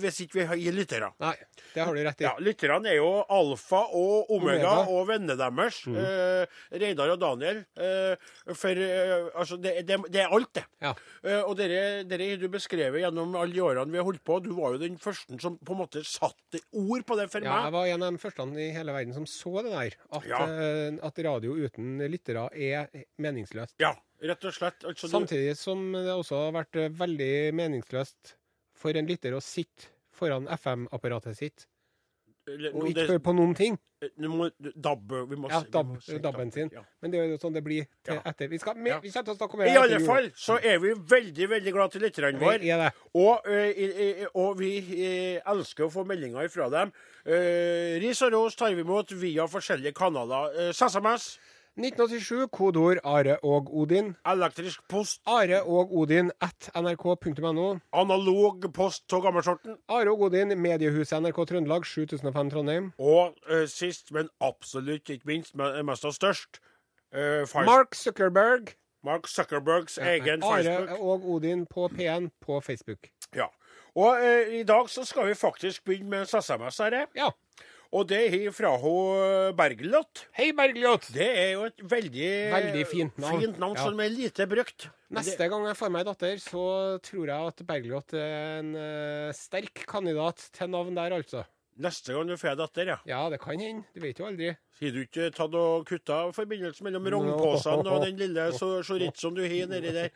hvis 0.03 0.21
ikke 0.25 0.45
vi 0.53 0.59
gir 0.65 0.75
lyttere. 0.77 1.09
Nei, 1.23 1.35
det 1.75 1.85
har 1.85 1.95
du 1.95 2.01
rett 2.05 2.21
i. 2.21 2.27
Ja, 2.27 2.33
Lytterne 2.43 2.91
er 2.93 2.99
jo 2.99 3.09
alfa 3.33 3.81
og 3.97 4.31
omega, 4.35 4.73
Omega. 4.73 4.73
og 4.93 5.07
vennene 5.09 5.37
deres. 5.41 5.81
Eh, 5.89 6.59
Reidar 6.83 7.13
og 7.15 7.21
Daniel. 7.23 7.63
Eh, 7.79 8.29
for 8.55 8.83
eh, 8.85 9.29
altså, 9.35 9.59
det, 9.63 9.75
det, 9.89 9.99
det 10.13 10.23
er 10.25 10.35
alt, 10.35 10.51
det. 10.59 10.65
Ja. 10.85 10.93
Eh, 11.25 11.41
og 11.43 11.57
dere, 11.59 11.83
har 12.09 12.43
du 12.43 12.49
beskrevet 12.53 13.03
gjennom 13.05 13.37
alle 13.39 13.55
de 13.57 13.63
årene 13.65 13.93
vi 13.95 14.01
har 14.01 14.09
holdt 14.09 14.25
på. 14.27 14.41
Du 14.45 14.53
var 14.59 14.77
jo 14.77 14.83
den 14.83 14.99
første 15.03 15.39
som 15.43 15.57
på 15.59 15.77
en 15.77 15.83
måte 15.85 16.05
satte 16.07 16.61
ord 16.73 17.07
på 17.09 17.19
det 17.21 17.29
for 17.33 17.45
Ja, 17.45 17.63
jeg 17.69 17.77
var 17.79 17.87
en 17.93 18.07
av 18.09 18.13
de 18.19 18.23
første 18.23 18.49
i 18.59 18.69
hele 18.75 18.95
verden 18.95 19.15
som 19.17 19.27
så 19.29 19.63
det 19.65 19.73
der. 19.75 19.97
At, 20.13 20.27
Ja. 20.29 20.43
at 21.09 21.19
radio 21.25 21.55
uten 21.59 21.99
lyttere 22.11 22.49
er 22.55 22.89
meningsløst. 23.21 23.77
Ja, 23.83 23.95
rett 24.23 24.45
og 24.45 24.55
slett. 24.55 24.85
Altså, 24.89 25.09
Samtidig 25.11 25.57
som 25.59 25.91
det 25.93 26.13
også 26.13 26.45
har 26.47 26.53
vært 26.63 26.79
veldig 26.99 27.33
meningsløst 27.59 28.35
for 28.79 28.97
en 28.99 29.07
lytter 29.11 29.35
å 29.37 29.43
sitte 29.43 29.91
foran 30.19 30.47
FM-apparatet 30.55 31.37
sitt 31.39 31.67
og 32.49 32.87
ikke 32.89 33.05
høre 33.11 33.21
på 33.21 33.35
noen 33.37 33.53
ting. 33.55 33.75
Du 34.17 34.29
må 34.31 34.47
dabbe 34.79 35.25
Vi 35.29 35.37
må, 35.37 35.51
Ja, 35.51 35.59
si- 35.61 35.67
vi 35.69 36.15
må 36.17 36.23
dabben 36.23 36.51
sin. 36.55 36.71
Ja. 36.73 36.81
Men 37.03 37.11
det 37.11 37.19
er 37.21 37.27
jo 37.29 37.37
sånn 37.43 37.53
det 37.53 37.63
blir 37.67 37.85
til 38.07 38.15
Ja. 38.15 38.23
etter. 38.25 38.49
Vi, 38.49 38.59
skal, 38.59 38.75
vi, 38.79 38.89
Ja. 38.89 39.01
vi 39.01 39.11
kommer 39.11 39.25
til 39.27 39.35
å 39.35 39.37
snakke 39.37 39.55
om 39.55 39.61
I 39.61 39.65
det 39.65 39.73
I 39.75 39.77
alle 39.83 40.01
fall 40.07 40.31
så 40.31 40.57
er 40.65 40.79
vi 40.79 40.95
veldig 40.95 41.49
veldig 41.51 41.73
glad 41.75 41.91
til 41.93 42.01
lytterne 42.03 42.39
våre. 42.41 42.63
Er. 42.65 42.93
Og, 43.15 43.43
eh, 43.47 44.27
og 44.35 44.57
vi 44.59 44.79
eh, 44.79 45.41
elsker 45.45 45.85
å 45.85 45.93
få 45.93 46.07
meldinger 46.07 46.49
fra 46.49 46.71
dem. 46.71 46.93
Eh, 47.27 47.99
ris 48.01 48.23
og 48.23 48.33
ros 48.33 48.55
tar 48.57 48.73
vi 48.75 48.81
imot 48.83 49.11
via 49.13 49.43
forskjellige 49.47 49.93
kanaler. 49.93 50.55
Eh, 50.57 50.73
SMS, 50.73 51.39
1987, 51.79 52.49
kodeord 52.51 52.99
Are 53.05 53.37
og 53.43 53.69
Odin. 53.77 54.17
elektrisk 54.27 54.81
post, 54.89 55.21
Are 55.27 55.63
og 55.63 55.93
Odin 55.97 56.31
at 56.41 56.71
nrk.no. 56.75 57.79
analog 57.93 58.67
post 58.75 59.13
av 59.13 59.23
gammelsorten. 59.23 59.77
Are 59.89 60.11
og 60.11 60.21
Odin, 60.27 60.59
mediehuset 60.59 61.23
NRK 61.23 61.39
Trøndelag, 61.49 61.87
7005 61.87 62.51
Trondheim. 62.51 62.91
Og 62.99 63.37
uh, 63.51 63.63
sist, 63.71 64.11
men 64.13 64.29
absolutt 64.41 65.09
ikke 65.09 65.31
minst, 65.31 65.55
men 65.55 65.87
mest 65.87 66.05
og 66.05 66.15
størst, 66.15 66.59
uh, 67.15 67.47
Mark 67.65 67.95
Zuckerberg. 67.95 68.75
Mark 69.05 69.29
Zuckerbergs 69.29 69.99
egen 69.99 70.43
Are 70.43 70.65
Facebook. 70.65 70.99
og 71.01 71.31
Odin 71.31 71.67
på 71.67 71.87
P1 71.95 72.29
på 72.43 72.61
Facebook. 72.61 72.99
Ja. 73.37 73.47
Og 73.95 74.19
uh, 74.19 74.55
i 74.55 74.63
dag 74.63 74.91
så 74.91 75.05
skal 75.05 75.29
vi 75.29 75.35
faktisk 75.35 75.85
begynne 75.85 76.11
med 76.11 76.21
en 76.21 76.43
SMS 76.43 76.81
eh. 76.81 77.07
Ja. 77.17 77.31
Og 77.97 78.05
det 78.05 78.19
er 78.29 78.51
fra 78.53 78.75
hun 78.77 79.55
Bergljot. 79.57 80.27
Hei, 80.37 80.51
Bergljot! 80.53 81.07
Det 81.15 81.25
er 81.25 81.53
jo 81.55 81.63
et 81.71 81.79
veldig, 81.89 82.33
Veldig 82.53 82.83
fint 82.91 83.17
navn. 83.23 83.41
fint 83.41 83.59
navn 83.63 83.77
Ja. 83.79 83.85
som 83.87 84.01
er 84.05 84.11
lite 84.13 84.47
brukt. 84.47 84.89
Neste 85.11 85.49
gang 85.49 85.65
jeg 85.65 85.77
får 85.79 85.91
meg 85.95 86.05
datter, 86.05 86.37
så 86.37 87.01
tror 87.01 87.27
jeg 87.33 87.47
at 87.49 87.63
Bergljot 87.67 88.13
er 88.13 88.59
en 88.59 88.75
eh, 88.77 89.33
sterk 89.33 89.87
kandidat 89.89 90.51
til 90.53 90.69
navn 90.69 90.95
der, 90.95 91.17
altså. 91.17 91.47
Neste 91.79 92.13
gang 92.13 92.27
du 92.29 92.37
får 92.37 92.59
datter, 92.59 92.87
ja. 92.93 92.99
Ja, 93.07 93.23
det 93.31 93.41
kan 93.41 93.59
hende. 93.59 93.85
Du 93.95 94.01
vet 94.05 94.19
jo 94.19 94.27
aldri. 94.27 94.51
Har 94.83 94.91
du 94.93 95.01
ikke 95.07 95.31
tatt 95.33 95.55
og 95.55 95.87
kutta 95.89 96.27
forbindelsen 96.37 96.85
mellom 96.85 97.07
rognposene 97.09 97.89
og 97.89 98.05
den 98.05 98.19
lille 98.21 98.51
chorizoen 98.53 99.35
du 99.35 99.43
har 99.49 99.67
nedi 99.73 99.93
der? 99.97 100.11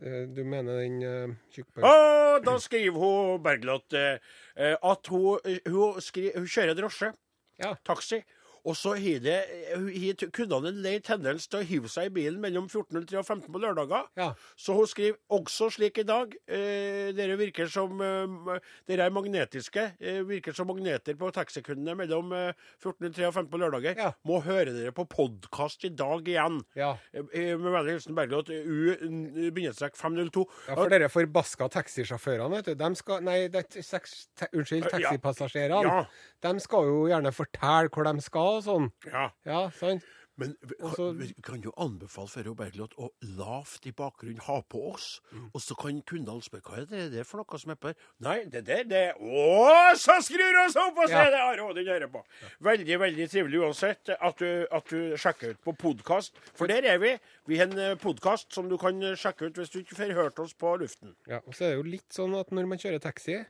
Eh, 0.00 0.22
Du 0.32 0.44
mener 0.44 0.80
den 0.80 1.02
uh, 1.04 1.34
tjukkbøy... 1.52 1.82
ah, 1.84 2.38
da 2.44 2.56
skriver 2.62 2.98
hun 2.98 3.42
Bergljot 3.44 3.92
eh, 3.98 4.22
eh, 4.56 4.76
at 4.80 5.10
hun, 5.12 5.38
eh, 5.44 5.60
hun, 5.68 6.00
skri, 6.00 6.30
hun 6.34 6.48
kjører 6.48 6.78
drosje. 6.78 7.12
Ja. 7.60 7.74
Taxi. 7.84 8.22
Og 8.62 8.76
så 8.78 8.94
kunne 8.94 9.32
hun 9.74 9.96
har 10.06 10.30
kundene 10.36 10.70
en 10.70 10.80
lei 10.84 10.94
tendens 11.02 11.48
til 11.50 11.62
å 11.62 11.66
hive 11.66 11.90
seg 11.90 12.10
i 12.10 12.14
bilen 12.14 12.38
mellom 12.42 12.68
14.03 12.68 13.18
og 13.18 13.24
15 13.26 13.48
på 13.50 13.62
lørdager. 13.62 14.06
Ja. 14.18 14.28
Så 14.58 14.76
hun 14.76 14.86
skriver 14.86 15.18
også 15.34 15.70
slik 15.74 15.98
i 15.98 16.06
dag. 16.06 16.36
Eh, 16.46 17.10
dere 17.16 17.38
virker 17.40 17.70
som 17.70 17.98
eh, 18.02 18.60
Dere 18.88 19.08
er 19.08 19.14
magnetiske. 19.14 19.86
Eh, 19.98 20.20
virker 20.28 20.54
som 20.54 20.70
magneter 20.70 21.16
på 21.18 21.30
taxikundene 21.34 21.96
mellom 21.98 22.30
eh, 22.36 22.52
14.03 22.82 23.26
og 23.28 23.34
15 23.34 23.50
på 23.50 23.62
lørdager. 23.64 23.98
Ja. 23.98 24.12
Må 24.28 24.38
høre 24.46 24.74
dere 24.76 24.94
på 24.94 25.06
podkast 25.10 25.88
i 25.88 25.92
dag 25.98 26.28
igjen. 26.30 26.62
Ja. 26.78 26.94
Eh, 27.12 27.26
eh, 27.34 27.52
med 27.58 27.74
vennlig 27.74 27.98
hilsen 27.98 28.18
Bergljot. 28.18 28.52
U-502. 28.52 30.46
ja, 30.68 30.76
for 30.76 30.92
dere 30.92 31.10
forbaska 31.12 31.70
taxisjåførene, 31.80 32.60
vet 32.60 32.72
du. 32.72 32.78
De 32.78 32.92
skal 32.98 33.22
Nei, 33.22 33.46
det, 33.52 33.66
seks, 33.84 34.26
te, 34.38 34.48
unnskyld, 34.54 34.88
taxipassasjerene. 34.90 35.82
Ja. 35.86 36.06
De 36.42 36.62
skal 36.62 36.88
jo 36.88 37.04
gjerne 37.10 37.30
fortelle 37.34 37.90
hvor 37.92 38.06
de 38.08 38.24
skal 38.24 38.51
og 38.58 38.64
sånn. 38.66 38.90
ja. 39.10 39.30
Ja, 39.48 39.68
sant? 39.70 40.04
Men 40.40 40.54
vi 40.64 40.74
kan, 40.80 40.92
så- 40.96 41.12
vi 41.12 41.26
kan 41.44 41.60
jo 41.62 41.70
anbefale 41.76 42.26
Førre 42.32 42.54
Bergljot 42.56 42.94
å 42.98 43.10
lavt 43.36 43.84
i 43.86 43.90
bakgrunnen 43.92 44.40
ha 44.46 44.62
på 44.62 44.80
oss. 44.94 45.20
Mm. 45.30 45.50
Og 45.54 45.60
så 45.60 45.76
kan 45.76 45.98
kundene 46.08 46.40
spørre 46.42 46.62
hva 46.64 46.78
er 46.80 46.86
det, 46.88 47.02
det 47.12 47.20
er 47.20 47.26
for 47.28 47.42
noe 47.42 47.58
som 47.60 47.70
er 47.70 47.76
på 47.76 47.90
her. 47.92 47.98
Nei, 48.24 48.38
det 48.48 48.62
der, 48.64 48.82
det 48.88 49.02
Å, 49.20 49.92
så 50.00 50.16
skrur 50.24 50.56
oss 50.64 50.74
opp 50.80 50.96
og 51.04 51.10
Ja. 51.12 51.26
det 51.28 51.34
Are 51.38 51.66
Odin 51.68 52.08
på! 52.10 52.24
Veldig, 52.64 52.98
veldig 52.98 53.28
trivelig 53.28 53.60
uansett 53.60 54.08
at 54.18 54.38
du, 54.40 54.66
at 54.72 54.88
du 54.88 55.12
sjekker 55.20 55.50
ut 55.52 55.60
på 55.68 55.76
podkast. 55.76 56.32
For 56.56 56.66
der 56.66 56.82
er 56.94 56.98
vi. 56.98 57.12
Vi 57.46 57.58
har 57.60 57.66
en 57.68 57.98
podkast 57.98 58.50
som 58.56 58.70
du 58.72 58.78
kan 58.78 59.00
eh, 59.02 59.14
sjekke 59.14 59.50
ut 59.52 59.60
hvis 59.60 59.70
du 59.70 59.82
ikke 59.84 60.00
får 60.00 60.14
hørt 60.16 60.38
oss 60.40 60.54
på 60.54 60.78
luften. 60.80 61.14
Ja, 61.28 61.42
og 61.46 61.52
så 61.52 61.68
er 61.68 61.76
det 61.76 61.84
jo 61.84 61.90
litt 61.92 62.08
sånn 62.08 62.34
at 62.40 62.48
når 62.50 62.66
man 62.72 62.78
kjører 62.78 63.04
taxi, 63.04 63.44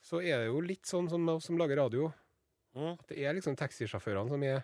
så 0.00 0.22
er 0.22 0.44
det 0.44 0.46
jo 0.46 0.60
litt 0.62 0.86
sånn 0.86 1.10
som 1.10 1.26
oss 1.34 1.50
som 1.50 1.58
lager 1.58 1.76
radio. 1.82 2.14
Mm. 2.78 2.98
Det 3.10 3.22
er 3.26 3.34
liksom 3.38 3.56
taxisjåførene 3.58 4.30
som 4.30 4.42
er, 4.46 4.60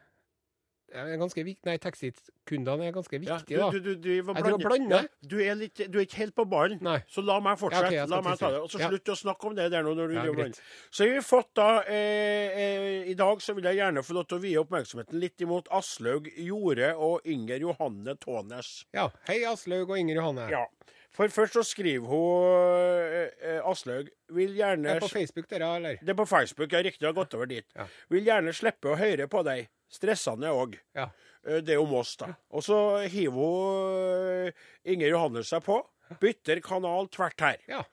er 0.94 1.16
ganske 1.18 1.42
viktige. 1.42 1.66
Nei, 1.66 1.74
taxikundene 1.82 2.86
er 2.86 2.92
ganske 2.94 3.18
viktige, 3.18 3.58
da. 3.58 3.70
du, 3.74 3.80
du, 3.82 3.94
du, 3.98 4.10
og 4.30 4.36
Jeg 4.36 4.44
blander. 4.44 4.68
blander. 4.68 5.08
Ja, 5.08 5.28
du, 5.32 5.36
er 5.42 5.56
litt, 5.58 5.80
du 5.90 5.98
er 5.98 6.04
ikke 6.06 6.20
helt 6.22 6.36
på 6.38 6.44
ballen. 6.46 6.78
Nei. 6.86 7.00
Så 7.10 7.24
la 7.26 7.40
meg 7.42 7.58
fortsette. 7.58 7.90
Ja, 7.96 8.04
okay, 8.04 8.12
la 8.14 8.20
meg 8.22 8.38
ta 8.38 8.50
det. 8.54 8.60
Og 8.62 8.70
så 8.70 8.78
Ja. 8.84 8.90
slutt 8.92 9.10
å 9.10 9.16
snakke 9.18 9.48
om 9.50 9.56
det 9.58 9.66
der 9.74 9.82
nå. 9.82 9.94
når 9.98 10.12
du 10.12 10.14
Ja, 10.14 10.48
Så 10.94 11.04
har 11.08 11.14
vi 11.16 11.24
fått 11.26 11.50
da 11.58 11.82
eh, 11.82 12.54
eh, 12.54 13.10
I 13.10 13.14
dag 13.18 13.42
så 13.42 13.54
vil 13.56 13.64
jeg 13.64 13.80
gjerne 13.80 14.04
få 14.06 14.14
lov 14.14 14.28
til 14.28 14.38
å 14.38 14.42
vie 14.46 14.60
oppmerksomheten 14.62 15.18
litt 15.18 15.40
imot 15.40 15.66
Aslaug 15.74 16.30
Jorde 16.38 16.94
og 16.94 17.26
Inger 17.26 17.58
Johanne 17.66 18.14
Tånes. 18.22 18.84
Ja. 18.94 19.08
Hei, 19.26 19.42
Aslaug 19.50 19.90
og 19.90 19.98
Inger 19.98 20.20
Johanne. 20.22 20.46
Ja. 20.50 20.66
For 21.14 21.30
først 21.30 21.54
så 21.54 21.62
skriver 21.66 22.08
hun 22.10 22.48
eh, 23.14 23.30
eh, 23.38 23.60
Aslaug 23.70 24.08
vil 24.34 24.56
gjerne 24.58 24.88
Det 24.88 24.96
Er 24.96 25.04
på 25.04 25.12
Facebook, 25.12 25.46
dere, 25.50 25.68
eller? 25.78 26.00
Det 26.02 26.10
er 26.10 26.18
på 26.18 26.26
Facebook. 26.26 26.72
ja. 26.72 26.82
riktig 26.82 27.06
har 27.06 27.14
gått 27.14 27.34
over 27.38 27.46
dit. 27.46 27.66
Ja. 27.76 27.86
Vil 28.10 28.26
gjerne 28.26 28.54
slippe 28.56 28.90
å 28.90 28.98
høre 28.98 29.28
på 29.30 29.44
deg. 29.46 29.68
Stressende 29.94 30.50
òg. 30.50 30.74
Ja. 30.96 31.10
Det 31.44 31.74
er 31.76 31.80
om 31.82 31.92
oss, 31.94 32.16
da. 32.16 32.32
Og 32.50 32.64
så 32.64 32.76
hiver 33.12 33.36
hun 33.36 34.52
Inger 34.90 35.12
Johannes 35.12 35.52
seg 35.52 35.62
på. 35.66 35.76
Bytter 36.20 36.60
kanal 36.64 37.06
tvert 37.12 37.44
her. 37.44 37.60
Ja. 37.70 37.84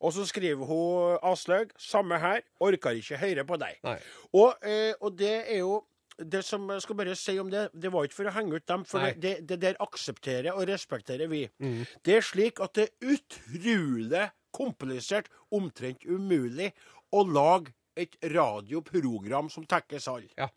Og 0.00 0.14
så 0.16 0.24
skriver 0.24 0.64
hun 0.64 1.18
Aslaug, 1.26 1.74
samme 1.76 2.16
her, 2.22 2.40
orker 2.64 2.96
ikke 2.96 3.18
høre 3.20 3.44
på 3.44 3.58
deg. 3.60 3.82
Og, 4.32 4.54
eh, 4.64 4.94
og 5.00 5.18
det 5.18 5.34
er 5.42 5.60
jo 5.60 5.82
det 6.20 6.42
som 6.44 6.68
jeg 6.70 6.82
skal 6.84 6.96
bare 6.98 7.14
si 7.16 7.38
om 7.40 7.50
det, 7.50 7.68
det 7.72 7.90
var 7.92 8.04
ikke 8.06 8.18
for 8.18 8.28
å 8.30 8.34
henge 8.34 8.58
ut 8.60 8.66
dem, 8.68 8.84
for 8.88 9.12
det, 9.16 9.34
det, 9.48 9.58
der 9.62 9.78
aksepterer 9.80 10.52
og 10.52 10.68
respekterer 10.68 11.30
vi. 11.30 11.46
Mm. 11.62 11.82
Det 12.04 12.16
er 12.18 12.26
slik 12.26 12.60
at 12.60 12.74
det 12.76 12.88
er 12.90 13.14
utrolig 13.16 14.24
komplisert, 14.56 15.30
omtrent 15.54 16.04
umulig, 16.04 16.72
å 17.14 17.24
lage 17.26 17.72
et 17.98 18.16
radioprogram 18.22 19.50
som 19.50 19.66
tekkes 19.68 20.08
alle. 20.10 20.30
Ja. 20.38 20.48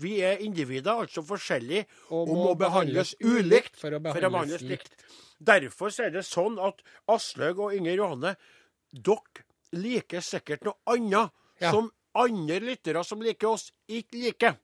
Vi 0.00 0.16
er 0.24 0.40
individer, 0.40 1.02
altså 1.02 1.22
forskjellige, 1.26 1.84
Og 2.08 2.22
og 2.22 2.28
må 2.28 2.44
må 2.44 2.54
behandles 2.56 3.14
behandles 3.20 3.44
ulikt 3.44 3.76
for 3.76 3.92
å 3.92 4.00
for 4.00 4.00
å 4.00 4.30
behandles 4.32 4.32
behandles 4.32 4.62
likt. 4.62 4.88
likt. 4.88 5.04
Derfor 5.40 5.92
er 6.04 6.10
det 6.14 6.24
sånn 6.28 6.58
at 6.60 6.80
Aslaug 7.08 7.60
og 7.66 7.74
Inger 7.76 7.96
Johanne, 8.00 8.34
dere 8.92 9.44
liker 9.72 10.20
sikkert 10.24 10.64
noe 10.64 10.76
annet 10.86 11.30
Ja. 11.60 11.70
som 11.70 11.90
andre 12.16 12.60
lyttere 12.60 13.04
som 13.04 13.20
liker 13.22 13.48
oss, 13.48 13.70
ikke 13.88 14.16
liker. 14.18 14.56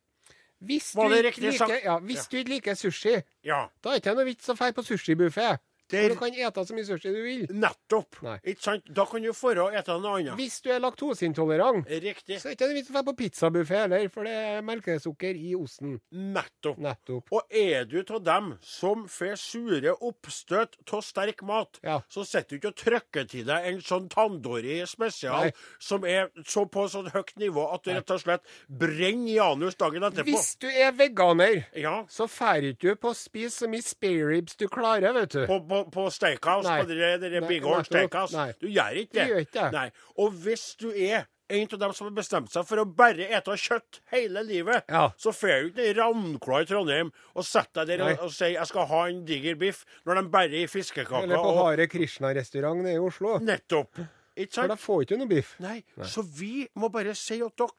Hvis 0.60 0.92
du, 0.96 1.02
liker, 1.08 1.80
ja, 1.84 1.98
hvis 1.98 2.28
du 2.32 2.36
ikke 2.38 2.50
liker 2.50 2.74
sushi, 2.74 3.18
Ja, 3.44 3.66
da 3.84 3.90
er 3.90 3.98
det 3.98 4.02
ikke 4.02 4.14
noe 4.16 4.24
vits 4.24 4.48
å 4.48 4.54
dra 4.56 4.70
på 4.72 4.82
sushibuffé. 4.86 5.58
Det- 5.88 6.02
For 6.02 6.14
du 6.14 6.18
kan 6.18 6.34
ete 6.34 6.64
så 6.66 6.74
mye 6.74 6.84
sushi 6.84 7.12
du 7.14 7.22
vil. 7.22 7.46
nettopp. 7.50 8.22
Nei. 8.22 8.38
Ikke 8.44 8.62
sant? 8.62 8.84
Da 8.92 9.04
kan 9.06 9.22
du 9.22 9.32
få 9.32 9.52
og 9.56 9.72
ete 9.74 9.88
noe 10.00 10.18
annet. 10.20 10.34
Hvis 10.36 10.60
du 10.62 10.70
er 10.70 10.80
laktoseintolerant, 10.80 11.86
Riktig. 11.88 12.40
så 12.40 12.50
er 12.50 12.54
det 12.54 12.58
ikke 12.58 12.68
noe 12.72 12.78
i 12.78 12.82
å 12.82 12.92
dra 12.92 13.02
på 13.06 13.14
pizzabuffé 13.16 13.76
heller, 13.84 14.08
for 14.08 14.24
det 14.24 14.32
er 14.32 14.62
melkesukker 14.66 15.36
i 15.38 15.54
osten. 15.54 16.00
Nettopp. 16.12 16.78
Nettopp. 16.82 17.28
Og 17.32 17.42
er 17.50 17.84
du 17.84 18.02
av 18.10 18.22
dem 18.24 18.58
som 18.60 19.04
får 19.06 19.36
sure 19.38 19.94
oppstøt 20.02 20.74
av 20.92 21.02
sterk 21.02 21.42
mat, 21.46 21.78
Ja. 21.82 22.00
så 22.10 22.24
sitter 22.26 22.56
du 22.56 22.58
ikke 22.58 22.68
og 22.72 22.76
trykker 22.76 23.28
til 23.28 23.44
deg 23.44 23.66
en 23.66 23.80
sånn 23.80 24.08
Tandori 24.10 24.84
spesial 24.86 25.44
Nei. 25.46 25.52
som 25.78 26.04
er 26.04 26.30
så 26.44 26.66
på 26.68 26.88
sånn 26.88 27.10
høyt 27.12 27.34
nivå 27.36 27.72
at 27.72 27.82
du 27.84 27.90
rett 27.92 28.10
og 28.10 28.20
slett 28.20 28.42
brenner 28.68 29.30
i 29.34 29.38
anus 29.38 29.74
dagen 29.76 30.02
etterpå. 30.02 30.24
Hvis 30.34 30.58
du 30.58 30.66
er 30.68 30.92
veganer, 30.92 31.66
Ja. 31.76 32.04
så 32.08 32.26
drar 32.28 32.62
ikke 32.62 32.78
du 32.80 32.96
på 32.96 33.10
å 33.10 33.14
spise 33.14 33.64
så 33.66 33.68
mye 33.68 33.82
spareribs 33.82 34.56
du 34.56 34.66
klarer, 34.68 35.12
vet 35.14 35.30
du. 35.30 35.46
På, 35.46 35.60
på, 35.66 35.75
på 35.84 36.10
steakhouse, 36.10 36.64
Nei. 36.68 36.80
på 36.82 36.88
det, 36.88 37.20
det 37.20 37.40
Nei, 37.40 37.48
Big 37.48 37.62
Horn. 37.62 37.84
Steakhouse. 37.84 38.32
Nei. 38.36 38.52
Du 38.60 38.66
gjør 38.68 38.96
ikke 39.02 39.12
det. 39.12 39.28
gjør 39.30 39.40
ikke. 39.46 39.70
Nei. 39.72 39.90
Og 40.18 40.32
hvis 40.32 40.76
du 40.80 40.90
er 40.92 41.26
en 41.48 41.68
av 41.72 41.78
dem 41.78 41.92
som 41.94 42.06
har 42.08 42.14
bestemt 42.16 42.50
seg 42.50 42.66
for 42.66 42.76
å 42.82 42.84
bare 42.96 43.28
ete 43.30 43.54
kjøtt 43.62 44.00
hele 44.10 44.42
livet, 44.42 44.82
Ja. 44.90 45.10
så 45.16 45.30
får 45.30 45.46
du 45.62 45.68
ikke 45.70 45.84
en 45.84 45.90
i 45.90 45.98
Ravnkla 46.00 46.60
i 46.62 46.64
Trondheim 46.66 47.12
og 47.36 47.44
setter 47.44 47.84
deg 47.86 47.98
der 48.00 48.04
og, 48.18 48.24
og 48.24 48.30
sier 48.32 48.54
'jeg 48.58 48.66
skal 48.66 48.86
ha 48.86 49.04
en 49.06 49.24
diger 49.24 49.54
biff', 49.54 49.84
når 50.04 50.14
de 50.22 50.28
bare 50.28 50.48
gir 50.50 50.66
fiskekaker. 50.66 51.22
Eller 51.22 51.36
på 51.36 51.44
og- 51.54 51.56
Hare 51.76 51.86
Krishna-restaurant 51.86 52.82
nede 52.82 52.94
i 52.94 52.98
Oslo. 52.98 53.38
Nettopp. 53.38 53.94
Ikke 54.36 54.52
For 54.54 54.66
da 54.68 54.74
får 54.74 55.04
du 55.06 55.14
ikke 55.14 55.18
noe 55.18 55.28
biff. 55.28 55.54
Nei. 55.60 55.82
Så 56.02 56.22
vi 56.22 56.68
må 56.76 56.90
bare 56.90 57.14
si 57.14 57.40
at 57.40 57.56
dere 57.56 57.70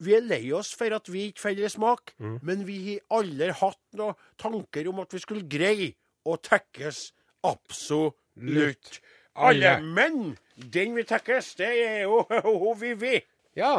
vi 0.00 0.14
er 0.14 0.20
lei 0.20 0.52
oss 0.52 0.72
for 0.74 0.92
at 0.94 1.06
vi 1.08 1.32
ikke 1.32 1.40
faller 1.40 1.64
i 1.64 1.68
smak, 1.68 2.12
Mm. 2.20 2.38
men 2.42 2.64
vi 2.64 3.00
har 3.10 3.18
aldri 3.22 3.50
hatt 3.52 3.78
noen 3.94 4.14
tanker 4.38 4.86
om 4.88 5.00
at 5.00 5.10
vi 5.10 5.18
skulle 5.18 5.42
greie 5.48 5.94
å 6.24 6.36
tekkes 6.40 7.10
absolutt 7.46 9.00
alle. 9.38 9.78
Men 9.82 10.36
den 10.72 10.96
vi 10.96 11.04
tekkes, 11.06 11.54
det 11.58 11.70
er 11.84 12.02
jo 12.06 12.24
hun 12.62 12.80
Vivi. 12.80 13.20
Ja. 13.56 13.78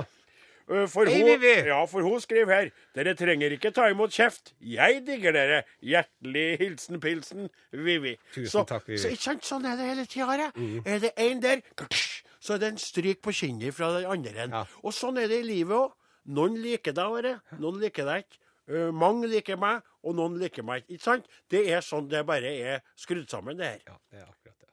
Uh, 0.70 0.86
For 0.88 1.10
Hei, 1.10 1.22
hun, 1.22 1.30
Vivi. 1.32 1.54
Ja, 1.68 1.84
for 1.89 2.06
hun 2.06 2.22
skriver 2.22 2.54
her 2.54 2.68
Dere 2.96 3.16
trenger 3.18 3.51
ikke 3.56 3.72
ta 3.74 3.88
imot 3.89 4.13
kjeft. 4.13 4.54
Jeg 4.62 5.01
digger 5.08 5.34
dere. 5.34 5.63
Hjertelig 5.82 6.48
hilsen 6.62 7.00
Pilsen 7.01 7.50
Vivi. 7.72 8.16
Tusen 8.36 8.51
så, 8.51 8.66
takk, 8.70 8.88
Vivi. 8.88 9.01
Så 9.01 9.13
ikke 9.16 9.24
sant, 9.24 9.48
sånn 9.48 9.66
er 9.66 9.80
det 9.80 9.88
hele 9.89 10.06
tida. 10.10 10.51
Er 10.86 11.01
det 11.06 11.16
én 11.18 11.42
der, 11.42 11.63
så 12.39 12.56
er 12.56 12.62
det 12.62 12.74
en 12.75 12.82
stryk 12.82 13.24
på 13.25 13.34
kinnet 13.36 13.75
fra 13.75 13.92
den 13.98 14.06
andre. 14.10 14.46
Ja. 14.46 14.66
Og 14.84 14.94
sånn 14.96 15.18
er 15.18 15.32
det 15.32 15.42
i 15.44 15.50
livet 15.50 15.78
òg. 15.80 15.96
Noen 16.30 16.60
liker 16.62 16.94
deg, 16.94 17.16
Are. 17.18 17.58
Noen 17.58 17.80
liker 17.82 18.06
deg 18.06 18.28
ikke. 18.28 18.42
Uh, 18.70 18.92
mange 18.94 19.25
liker 19.25 19.58
meg, 19.58 19.82
og 20.03 20.15
noen 20.15 20.39
liker 20.39 20.65
meg 20.65 20.84
ikke. 20.84 20.94
Ikke 20.96 21.08
sant? 21.08 21.29
Det 21.51 21.65
er 21.68 21.86
sånn 21.86 22.10
det 22.12 22.25
bare 22.27 22.56
er 22.72 22.82
skrudd 23.00 23.29
sammen, 23.32 23.60
det 23.60 23.74
her. 23.74 23.86
Ja, 23.88 23.98
det 24.12 24.22
er 24.22 24.27
akkurat 24.27 24.56
det. 24.60 24.70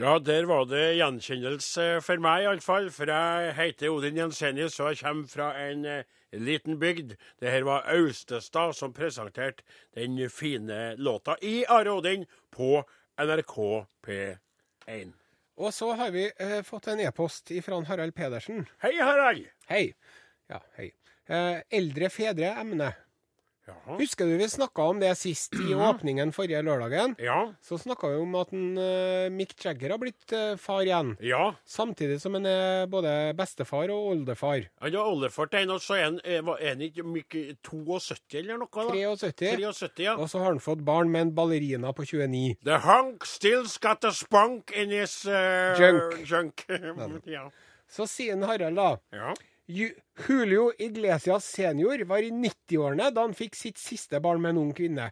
Ja, 0.00 0.14
der 0.18 0.46
var 0.48 0.64
det 0.64 0.96
gjenkjennelse 0.96 1.86
for 2.00 2.22
meg, 2.24 2.46
iallfall. 2.46 2.86
For 2.94 3.10
jeg 3.10 3.50
heter 3.58 3.92
Odin 3.92 4.16
Jensenius, 4.16 4.78
og 4.80 4.94
jeg 4.94 5.02
kommer 5.02 5.28
fra 5.28 5.50
en 5.60 5.84
eh, 5.84 6.06
liten 6.32 6.78
bygd. 6.80 7.16
Det 7.42 7.52
her 7.52 7.66
var 7.68 7.84
Austestad 7.92 8.72
som 8.78 8.94
presenterte 8.96 9.66
den 9.98 10.16
fine 10.32 10.94
låta 10.96 11.36
i 11.42 11.64
Are 11.68 11.92
Odin 11.92 12.24
på 12.54 12.80
NRK 13.20 13.56
P1. 14.06 15.12
Og 15.60 15.74
så 15.76 15.92
har 15.92 16.14
vi 16.16 16.30
eh, 16.30 16.62
fått 16.64 16.88
en 16.88 17.04
e-post 17.04 17.52
fra 17.66 17.82
Harald 17.84 18.16
Pedersen. 18.16 18.64
Hei, 18.80 18.94
Harald! 19.02 19.50
Hei. 19.68 19.90
Ja, 20.48 20.62
hei. 20.78 20.94
Eh, 21.30 21.60
eldre 21.78 22.10
fedre-emne. 22.10 22.90
Jaha. 23.70 23.96
Husker 24.00 24.26
du 24.26 24.36
vi 24.36 24.48
snakka 24.48 24.82
om 24.82 25.00
det 25.00 25.12
sist 25.18 25.54
i 25.54 25.74
åpningen 25.74 26.32
forrige 26.34 26.62
lørdagen? 26.66 27.14
Ja. 27.22 27.52
Så 27.62 27.78
snakka 27.78 28.08
vi 28.10 28.16
om 28.18 28.34
at 28.40 28.52
en, 28.56 28.78
uh, 28.78 29.28
Mick 29.30 29.54
Jagger 29.64 29.94
har 29.94 30.00
blitt 30.02 30.32
uh, 30.34 30.56
far 30.58 30.82
igjen. 30.82 31.12
Ja. 31.22 31.52
Samtidig 31.68 32.20
som 32.22 32.34
han 32.34 32.48
er 32.50 32.88
både 32.90 33.12
bestefar 33.38 33.92
og 33.94 34.08
oldefar. 34.14 34.64
Han 34.82 34.94
er 34.96 35.04
oldefar 35.04 35.52
til 35.52 35.62
en, 35.62 35.74
og 35.76 35.84
så 35.84 36.00
er 36.00 36.42
han 36.64 36.82
ikke 36.88 37.04
Mick 37.06 37.36
72 37.68 38.40
eller 38.40 38.58
noe? 38.58 38.70
da? 38.74 38.88
73. 38.90 39.54
73, 39.60 40.02
ja. 40.08 40.16
Og 40.18 40.32
så 40.32 40.42
har 40.42 40.50
han 40.54 40.62
fått 40.64 40.82
barn 40.86 41.12
med 41.12 41.28
en 41.28 41.34
ballerina 41.36 41.94
på 41.94 42.08
29. 42.08 42.56
The 42.66 42.80
hunk 42.88 43.28
still's 43.28 43.78
got 43.78 44.04
a 44.08 44.10
spunk 44.16 44.74
in 44.74 44.90
his 44.90 45.20
uh, 45.28 45.76
Junk. 45.78 46.18
junk. 46.26 46.66
ja. 47.36 47.46
Så 47.90 48.06
sier 48.10 48.38
Harald, 48.46 48.78
da. 48.78 48.96
ja. 49.14 49.34
Ju- 49.70 49.94
Julio 50.26 50.70
Iglesias 50.82 51.46
senior 51.46 52.02
var 52.10 52.24
i 52.26 52.30
90-årene 52.34 53.10
da 53.14 53.22
han 53.26 53.36
fikk 53.38 53.54
sitt 53.58 53.78
siste 53.78 54.18
barn 54.22 54.42
med 54.42 54.54
en 54.56 54.62
ung 54.64 54.72
kvinne. 54.76 55.10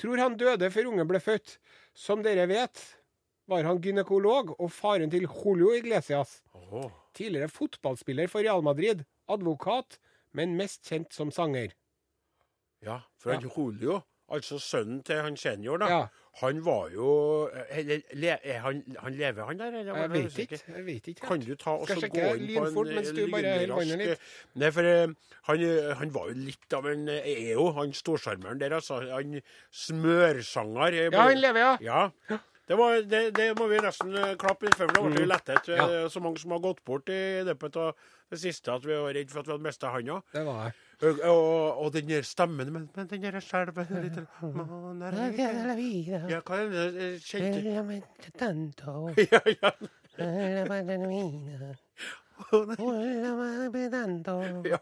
Tror 0.00 0.18
han 0.18 0.36
døde 0.40 0.70
før 0.74 0.88
ungen 0.90 1.06
ble 1.10 1.20
født. 1.22 1.58
Som 1.94 2.22
dere 2.24 2.48
vet, 2.50 2.80
var 3.46 3.66
han 3.68 3.80
gynekolog 3.84 4.54
og 4.58 4.70
faren 4.72 5.10
til 5.12 5.26
Julio 5.28 5.74
Iglesias. 5.76 6.40
Oh. 6.56 6.88
Tidligere 7.14 7.50
fotballspiller 7.52 8.30
for 8.32 8.42
Real 8.42 8.62
Madrid, 8.64 9.04
advokat, 9.28 9.98
men 10.32 10.56
mest 10.56 10.88
kjent 10.88 11.12
som 11.12 11.30
sanger. 11.30 11.74
Ja, 12.82 13.02
for 13.20 13.34
han 13.36 13.44
Julio, 13.46 14.00
altså 14.32 14.58
sønnen 14.58 15.02
til 15.04 15.20
han 15.22 15.36
senior, 15.36 15.76
da, 15.82 15.86
Ja. 15.88 16.06
han 16.40 16.60
var 16.64 16.88
jo 16.94 17.08
eller, 17.70 18.00
le, 18.16 18.36
han, 18.64 18.82
han 18.98 19.14
lever, 19.18 19.44
han 19.44 19.58
der? 19.60 19.66
Eller? 19.80 19.96
Jeg 20.02 20.10
vet 20.10 20.38
ikke. 20.38 20.60
Jeg 20.76 20.86
vet 20.86 21.08
ikke. 21.12 21.26
Kan 21.26 21.40
du 21.44 21.54
ta 21.60 21.70
og 21.76 21.86
så 21.88 22.08
gå 22.08 22.22
inn 22.36 22.46
på 22.56 22.66
en 22.66 22.74
vannet 22.74 23.10
lynrask- 23.12 24.16
Nei, 24.54 24.70
for 24.70 24.82
eh, 24.82 25.06
han, 25.50 25.60
eh, 25.66 25.94
han 26.00 26.14
var 26.14 26.28
jo 26.30 26.34
litt 26.46 26.72
av 26.78 26.86
en 26.86 27.08
EO, 27.08 27.72
han 27.76 27.92
storsjarmøren 27.92 28.58
der, 28.60 28.74
altså. 28.78 29.00
Han 29.12 29.40
smørsanger. 29.70 30.92
eh, 30.92 31.10
Ja, 31.12 31.22
han 31.28 31.40
lever, 31.40 31.60
ja. 31.60 31.76
Ja. 32.30 32.38
Det, 32.72 32.78
var, 32.80 33.02
det, 33.04 33.20
det 33.36 33.46
må 33.58 33.66
vi 33.68 33.78
nesten 33.84 34.14
eh, 34.16 34.32
klappe 34.40 34.64
litt 34.64 34.78
for, 34.80 34.88
det 34.88 35.02
ble 35.04 35.20
jo 35.26 35.28
lettet. 35.28 35.68
eh, 35.68 35.76
Mm. 35.82 35.92
Ja. 35.92 36.08
Så 36.08 36.20
mange 36.24 36.40
som 36.40 36.54
har 36.56 36.60
gått 36.64 36.80
bort 36.88 37.10
i 37.12 37.20
løpet 37.44 37.76
av 37.76 37.92
det 38.32 38.38
siste 38.40 38.72
at 38.72 38.84
vi 38.88 38.96
var 38.96 39.12
redd 39.12 39.28
for 39.30 39.42
at 39.42 39.48
vi 39.50 39.52
hadde 39.52 39.66
mista 39.66 39.90
han. 39.92 40.08
Det 40.32 40.44
var 40.46 40.62
jeg. 40.64 40.72
Og, 41.02 41.18
og, 41.26 41.78
og 41.82 41.88
den 41.96 42.06
der 42.08 42.22
stemmen 42.22 42.68
Men, 42.72 42.84
men 42.96 43.08
den 43.10 43.22
der 43.26 43.40
skjelven 43.42 43.88
Ja, 46.30 46.38
hva 46.46 46.60
er 46.62 46.68
det 46.70 46.84
eh, 46.94 47.16
kjente 47.18 47.58
Ja, 49.18 49.40
ja. 49.50 49.72
Ja. 54.70 54.78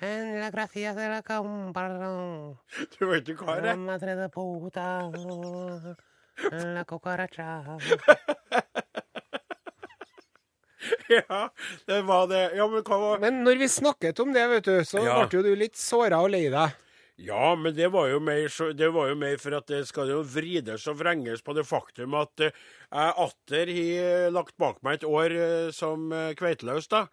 En 0.00 0.40
la 0.40 0.50
gracia 0.50 0.92
de 0.94 1.08
la 1.08 1.22
cámpara. 1.22 2.10
Du 2.98 3.06
vet 3.08 3.28
ikke 3.32 3.44
hva 3.46 3.54
det 3.56 3.64
La 3.64 3.72
er? 3.72 3.76
madre 3.80 4.14
de 4.18 4.28
puta. 4.28 5.10
La 6.74 6.84
cucaracha. 6.84 7.78
Ja, 11.08 11.48
det 11.86 12.02
var 12.06 12.26
det. 12.30 12.42
Ja, 12.54 12.66
men 12.70 12.82
hva 12.86 12.96
var 13.00 13.18
Men 13.22 13.40
når 13.46 13.58
vi 13.58 13.66
snakket 13.70 14.20
om 14.22 14.32
det, 14.34 14.42
vet 14.50 14.64
du, 14.68 14.74
så 14.86 15.02
Ja. 15.02 15.26
ble 15.26 15.38
jo 15.38 15.42
du 15.42 15.54
litt 15.58 15.74
såra 15.78 16.20
og 16.22 16.30
lei 16.30 16.48
deg. 16.50 16.74
Ja, 17.16 17.54
men 17.56 17.72
det 17.72 17.86
var 17.94 18.10
jo 18.10 18.18
mer, 18.20 18.44
det 18.76 18.88
var 18.92 19.08
jo 19.08 19.14
mer 19.16 19.38
for 19.40 19.54
at 19.56 19.66
det 19.70 19.78
skal 19.88 20.10
jo 20.12 20.18
vrides 20.28 20.84
og 20.92 20.98
vrenges 21.00 21.40
på 21.40 21.54
det 21.56 21.64
faktum 21.64 22.12
at 22.20 22.42
eh, 22.44 22.52
jeg 22.92 23.14
atter 23.24 23.72
har 23.72 24.34
lagt 24.36 24.56
bak 24.60 24.82
meg 24.84 24.98
et 24.98 25.06
år 25.08 25.32
eh, 25.32 25.70
som 25.72 26.10
kveiteløs, 26.36 26.90
da. 26.92 27.06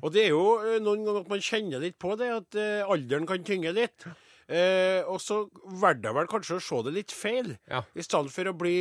Og 0.00 0.08
det 0.14 0.24
er 0.24 0.32
jo 0.32 0.46
eh, 0.64 0.78
noen 0.80 1.04
ganger 1.04 1.26
at 1.26 1.28
man 1.34 1.44
kjenner 1.44 1.84
litt 1.84 1.98
på 2.00 2.14
det, 2.16 2.30
at 2.38 2.56
eh, 2.56 2.80
alderen 2.88 3.28
kan 3.28 3.44
tynge 3.44 3.74
litt. 3.76 4.08
Eh, 4.50 5.04
og 5.06 5.20
så 5.22 5.42
valgte 5.78 6.08
jeg 6.08 6.16
vel 6.16 6.32
kanskje 6.32 6.56
å 6.56 6.64
se 6.64 6.80
det 6.88 6.96
litt 6.96 7.12
feil, 7.14 7.52
Ja. 7.70 7.84
i 7.94 8.02
stedet 8.02 8.32
for 8.32 8.48
å 8.50 8.56
bli 8.56 8.78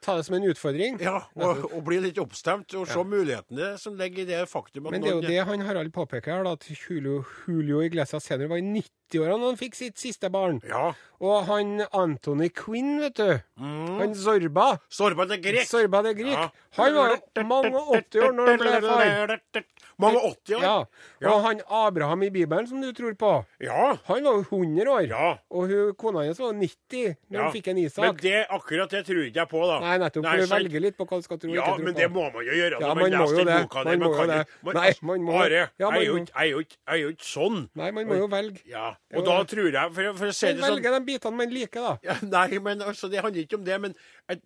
Ta 0.00 0.16
det 0.16 0.24
som 0.24 0.34
en 0.38 0.46
utfordring. 0.48 0.96
Ja, 1.04 1.18
og, 1.36 1.66
og 1.74 1.82
bli 1.84 1.98
litt 2.00 2.18
oppstemt 2.22 2.72
og 2.78 2.86
se 2.88 3.02
mulighetene 3.04 3.74
som 3.80 3.98
ligger 4.00 4.24
i 4.24 4.28
det 4.30 4.40
faktum 4.48 4.88
at 4.88 4.94
Men 4.94 5.04
det 5.04 5.10
er 5.10 5.18
jo 5.18 5.26
det 5.26 5.42
han 5.50 5.66
Harald 5.66 5.92
påpeker 5.92 6.38
her, 6.38 6.46
da, 6.46 6.54
at 6.56 6.64
Julio, 6.72 7.20
Julio 7.46 7.82
Iglesias 7.84 8.24
senior 8.24 8.48
var 8.54 8.62
i 8.62 8.64
90-årene 8.64 9.36
da 9.42 9.50
han 9.52 9.60
fikk 9.60 9.76
sitt 9.76 10.00
siste 10.00 10.30
barn. 10.32 10.62
Ja. 10.64 10.94
Og 11.20 11.44
han 11.50 11.82
Anthony 11.92 12.48
Quinn, 12.56 12.94
vet 13.02 13.18
du, 13.20 13.34
han 13.60 14.14
Zorba 14.16 14.70
Zorba 14.88 15.26
det 15.28 15.42
grek. 15.44 15.68
Zorba 15.68 16.00
de 16.06 16.14
Grieg, 16.16 16.32
Ja. 16.32 16.48
han 16.78 16.94
var 16.96 17.10
jo 17.12 17.44
mange 17.44 17.82
80 17.98 18.24
år 18.24 18.32
når 18.38 18.48
han 18.48 18.62
ble 18.62 18.80
far. 18.86 19.64
Mange 20.00 20.22
80 20.30 20.56
år? 20.56 20.64
Ja. 20.64 20.76
Ja. 21.20 21.34
Og 21.34 21.42
han 21.44 21.60
Abraham 21.68 22.22
i 22.24 22.30
Bibelen, 22.32 22.66
som 22.70 22.80
du 22.80 22.88
tror 22.96 23.12
på, 23.20 23.32
Ja. 23.60 23.98
han 24.06 24.24
var 24.24 24.38
jo 24.40 24.44
100 24.48 24.88
år. 24.88 25.08
Ja. 25.10 25.38
Og 25.50 25.68
hun, 25.68 25.94
kona 26.00 26.24
hans 26.24 26.40
var 26.40 26.56
90 26.56 27.16
når 27.28 27.36
ja. 27.36 27.42
han 27.42 27.52
fikk 27.52 27.68
en 27.68 27.82
Isak. 27.84 28.04
Men 28.06 28.16
det, 28.22 28.46
akkurat 28.48 28.90
det 28.96 29.04
tror 29.04 29.20
ikke 29.26 29.42
jeg 29.42 29.50
på, 29.50 29.66
da. 29.68 29.80
Nei, 29.84 29.89
nettopp. 29.98 30.22
Nei, 30.22 30.30
nettopp 30.36 30.40
du 30.40 30.46
sant. 30.46 30.62
velger 30.64 30.80
litt 30.80 30.96
på 30.96 31.06
hva 31.06 31.16
du 31.18 31.22
skal 31.22 31.38
tro 31.38 31.48
Ja, 31.54 31.62
ikke 31.62 31.76
tro 31.76 31.84
men 31.84 31.94
på. 31.94 31.98
det 31.98 32.10
må 32.12 32.24
man 32.32 32.44
jo 32.46 32.52
gjøre. 32.52 32.70
Ja, 32.70 32.78
når 32.80 32.94
man 33.00 33.10
må 33.12 33.26
jo 33.30 33.44
det. 33.44 33.56
boka 33.62 33.84
Man 33.84 33.98
man 33.98 33.98
må 34.08 34.14
kan 34.16 34.26
jo 34.26 34.32
det. 34.32 34.46
man- 34.62 34.74
Nei, 34.74 34.92
man 35.02 35.20
må- 35.20 35.34
Are, 35.40 35.70
Ja, 35.78 35.90
man 35.90 36.00
må- 36.00 36.26
jeg 36.26 36.28
er 36.36 36.44
jo 36.50 36.58
ikke- 36.60 36.76
jeg 36.86 36.94
er 36.94 36.96
jo 37.02 37.08
ikke 37.10 37.28
sånn. 37.30 37.68
Nei, 37.74 37.90
man 37.90 38.06
må 38.06 38.16
jo 38.18 38.28
velge. 38.28 38.60
Ja, 38.66 38.94
og 39.14 39.24
da 39.24 39.44
tror 39.44 39.72
jeg 39.72 39.92
For, 39.92 40.12
for 40.14 40.26
å 40.26 40.34
si 40.34 40.46
det 40.52 40.58
sånn 40.62 40.76
velger 40.82 40.98
de 40.98 41.00
bitene 41.12 41.36
man 41.36 41.50
liker, 41.50 41.80
da. 41.80 41.98
ja, 42.02 42.16
Nei, 42.22 42.58
men 42.58 42.78
altså, 42.80 43.10
det 43.10 43.20
handler 43.22 43.42
ikke 43.46 43.54
om 43.58 43.64
det. 43.64 43.80
Men 43.80 43.94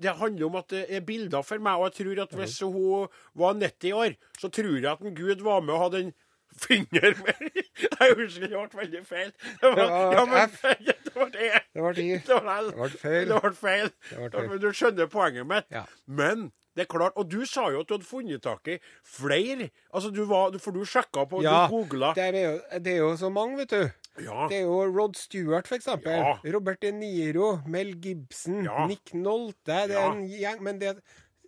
det 0.00 0.16
handler 0.16 0.46
om 0.46 0.56
at 0.56 0.68
det 0.68 0.90
er 0.90 1.00
bilder 1.00 1.42
for 1.42 1.58
meg. 1.58 1.78
Og 1.78 1.92
jeg 1.92 2.06
tror 2.06 2.22
at 2.22 2.30
hvis 2.30 2.60
hun 2.60 3.08
var 3.34 3.54
90 3.54 3.92
år, 3.92 4.16
så 4.38 4.50
tror 4.50 4.80
jeg 4.80 4.84
at 4.86 5.00
en 5.00 5.14
Gud 5.14 5.40
var 5.40 5.60
med 5.60 5.74
og 5.74 5.92
hadde 5.92 6.04
en 6.06 6.14
finger 6.60 7.14
mer. 7.24 7.46
Jeg 7.54 8.16
husker 8.18 8.48
det 8.48 8.50
ble 8.50 8.80
veldig 8.82 9.04
feil. 9.08 9.30
Det 9.60 9.70
var, 9.76 9.94
Ja, 10.14 10.24
men 10.24 10.50
det 11.04 11.14
var 11.14 11.30
det. 11.34 11.52
Det 11.74 11.86
ble 11.86 12.04
i. 12.04 12.18
Det 12.26 12.40
var, 12.44 12.68
Det 12.68 12.74
ble 12.80 12.90
feil. 12.98 13.28
Det 13.30 13.40
ble 13.46 13.54
feil. 13.58 13.88
Det 14.10 14.18
ble 14.20 14.44
feil. 14.48 14.60
Du 14.62 14.68
skjønner 14.72 15.10
poenget 15.12 15.48
mitt. 15.50 15.66
Ja. 15.74 15.84
Men 16.06 16.50
det 16.74 16.88
er 16.88 16.90
klart, 16.90 17.14
og 17.20 17.28
du 17.30 17.44
sa 17.46 17.68
jo 17.70 17.84
at 17.84 17.88
du 17.90 17.94
hadde 17.94 18.06
funnet 18.08 18.42
tak 18.42 18.66
i 18.72 18.78
flere. 19.06 19.68
Altså, 19.94 20.10
du 20.10 20.24
var, 20.26 20.56
for 20.58 20.74
du 20.74 20.82
sjekka 20.88 21.22
på, 21.30 21.42
Ja, 21.44 21.68
du 21.68 21.76
googla. 21.76 22.08
det 22.16 22.24
er, 22.32 22.38
jo, 22.48 22.80
det 22.82 22.94
er 22.96 23.02
jo 23.04 23.12
så 23.20 23.30
mange, 23.30 23.60
vet 23.62 23.70
du. 23.70 23.84
Ja. 24.24 24.48
Det 24.50 24.58
er 24.60 24.64
jo 24.66 24.80
Rod 24.94 25.14
Stewart, 25.18 25.70
eksempel. 25.74 26.16
Ja. 26.18 26.32
Robert 26.54 26.80
De 26.82 26.90
Niro, 26.94 27.60
Mel 27.70 27.94
Gibson, 28.02 28.64
Ja. 28.66 28.88
Nick 28.90 29.14
Nolte. 29.14 29.84
Det 29.90 29.94
er 30.00 30.08
en 30.10 30.24
gjeng, 30.26 30.60
men 30.66 30.80
det, 30.82 30.96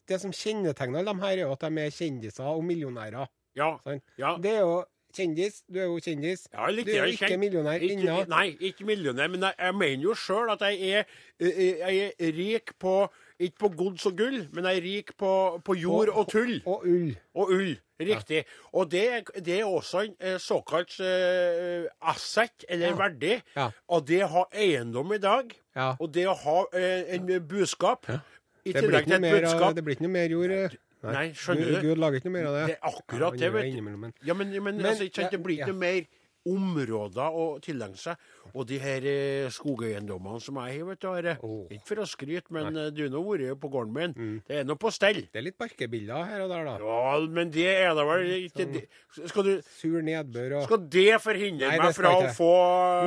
det 0.06 0.20
som 0.22 0.30
kjennetegner 0.34 1.02
dem 1.10 1.18
her, 1.22 1.34
er 1.34 1.42
jo 1.48 1.52
at 1.58 1.66
de 1.66 1.82
er 1.88 1.90
kjendiser 1.94 2.46
og 2.46 2.62
millionærer. 2.66 3.26
Ja. 3.58 3.72
Sånn. 3.82 3.98
ja. 4.22 4.36
Det 4.38 4.52
er 4.60 4.62
jo 4.62 4.78
kjendis. 5.16 5.62
Du 5.66 5.78
er 5.80 5.86
jo 5.88 5.96
kjendis. 6.04 6.46
Ja, 6.52 6.66
litt 6.70 6.86
du 6.86 6.92
er 6.94 7.06
jo 7.06 7.14
ikke 7.16 7.30
kjent. 7.32 7.40
millionær 7.42 7.82
ennå. 7.86 8.16
Nei, 8.30 8.46
ikke 8.70 8.84
millionær, 8.88 9.30
men 9.32 9.46
jeg, 9.48 9.56
jeg 9.58 9.74
mener 9.80 10.04
jo 10.10 10.14
sjøl 10.14 10.52
at 10.54 10.62
jeg 10.68 10.92
er, 11.00 11.08
eh, 11.40 11.80
jeg 11.80 12.12
er 12.18 12.36
rik 12.42 12.76
på 12.82 12.98
Ikke 13.38 13.58
på 13.60 13.68
gods 13.76 14.06
og 14.08 14.14
gull, 14.16 14.38
men 14.56 14.64
jeg 14.64 14.78
er 14.78 14.84
rik 14.86 15.10
på, 15.20 15.30
på 15.60 15.74
jord 15.76 16.08
og 16.08 16.30
tull. 16.32 16.54
Og 16.64 16.86
ull. 16.88 17.10
Og 17.36 17.50
ull. 17.52 17.74
Riktig. 18.00 18.38
Og 18.72 18.88
det, 18.90 19.02
det 19.44 19.58
er 19.58 19.66
også 19.68 20.06
en 20.06 20.14
eh, 20.24 20.38
såkalt 20.40 20.94
uh, 21.04 21.84
asset, 22.00 22.64
eller 22.68 22.94
Ja. 22.94 22.96
verdi. 22.96 23.34
Ja. 23.56 23.66
Og 23.92 24.06
det 24.08 24.22
å 24.24 24.30
ha 24.38 24.44
eiendom 24.56 25.12
i 25.12 25.20
dag, 25.20 25.52
Ja. 25.76 25.90
og 26.00 26.14
det 26.14 26.24
å 26.28 26.32
ha 26.32 26.56
uh, 26.64 27.02
en 27.12 27.28
buskap 27.48 28.08
I 28.08 28.72
tillegg 28.72 29.04
til 29.04 29.20
et 29.20 29.28
budskap 29.36 29.76
det 29.76 29.84
blir 29.84 29.98
ikke 29.98 30.08
noe 30.08 30.16
mer 30.16 30.32
jord. 30.32 30.78
Eh. 31.02 31.10
Nei, 31.12 31.26
skjønner 31.36 31.66
Gud, 31.72 31.74
du? 31.82 31.88
Gud 31.90 31.98
lager 32.04 32.20
ikke 32.20 32.30
noe 32.30 32.36
mer 32.38 32.46
av 32.50 32.54
det. 32.60 32.66
Det 32.66 32.76
er 32.76 32.92
akkurat 32.92 33.40
det, 33.40 33.52
vet 33.52 33.72
du. 33.74 33.82
men- 33.82 34.14
Ja, 34.24 34.34
men, 34.34 34.50
men, 34.50 34.76
Men, 34.76 34.86
altså, 34.86 35.04
ikke 35.10 35.30
det 35.30 35.42
blir 35.42 35.58
ikke 35.60 35.68
ja. 35.68 35.72
noe 35.74 35.82
mer 35.82 36.06
områder 36.46 37.34
å 37.34 37.44
tilegne 37.62 37.98
seg. 37.98 38.18
Og 38.54 38.66
de 38.68 38.78
her 38.80 39.06
eh, 39.10 39.48
skogeiendommene 39.52 40.40
som 40.42 40.58
jeg 40.62 40.76
har, 40.78 40.86
vet 40.90 41.00
du, 41.02 41.08
Are. 41.10 41.34
Åh. 41.42 41.64
Ikke 41.74 41.88
for 41.90 42.02
å 42.04 42.06
skryte, 42.08 42.54
men 42.54 42.68
Nei. 42.76 42.84
du 42.94 43.02
har 43.04 43.16
vært 43.26 43.60
på 43.62 43.70
gården 43.72 43.96
min. 43.96 44.14
Det 44.46 44.60
er 44.60 44.68
nå 44.68 44.76
på 44.80 44.92
stell. 44.94 45.24
Det 45.32 45.40
er 45.40 45.46
litt 45.48 45.58
barkebiller 45.58 46.28
her 46.30 46.44
og 46.44 46.52
der, 46.54 46.68
da. 46.68 46.76
Ja, 46.82 47.16
men 47.38 47.50
det 47.54 47.66
er 47.72 47.96
da 47.98 48.06
vel 48.08 48.30
ikke 48.46 48.66
sånn, 48.68 49.28
Skal, 49.32 49.48
du, 49.48 49.68
Sur 49.80 49.98
nedbør 50.06 50.58
og 50.60 50.68
skal 50.68 50.86
det 50.92 51.18
forhindre 51.24 51.72
Nei, 51.72 51.80
meg 51.80 51.96
fra 51.96 52.12
å 52.20 52.30
få 52.36 52.52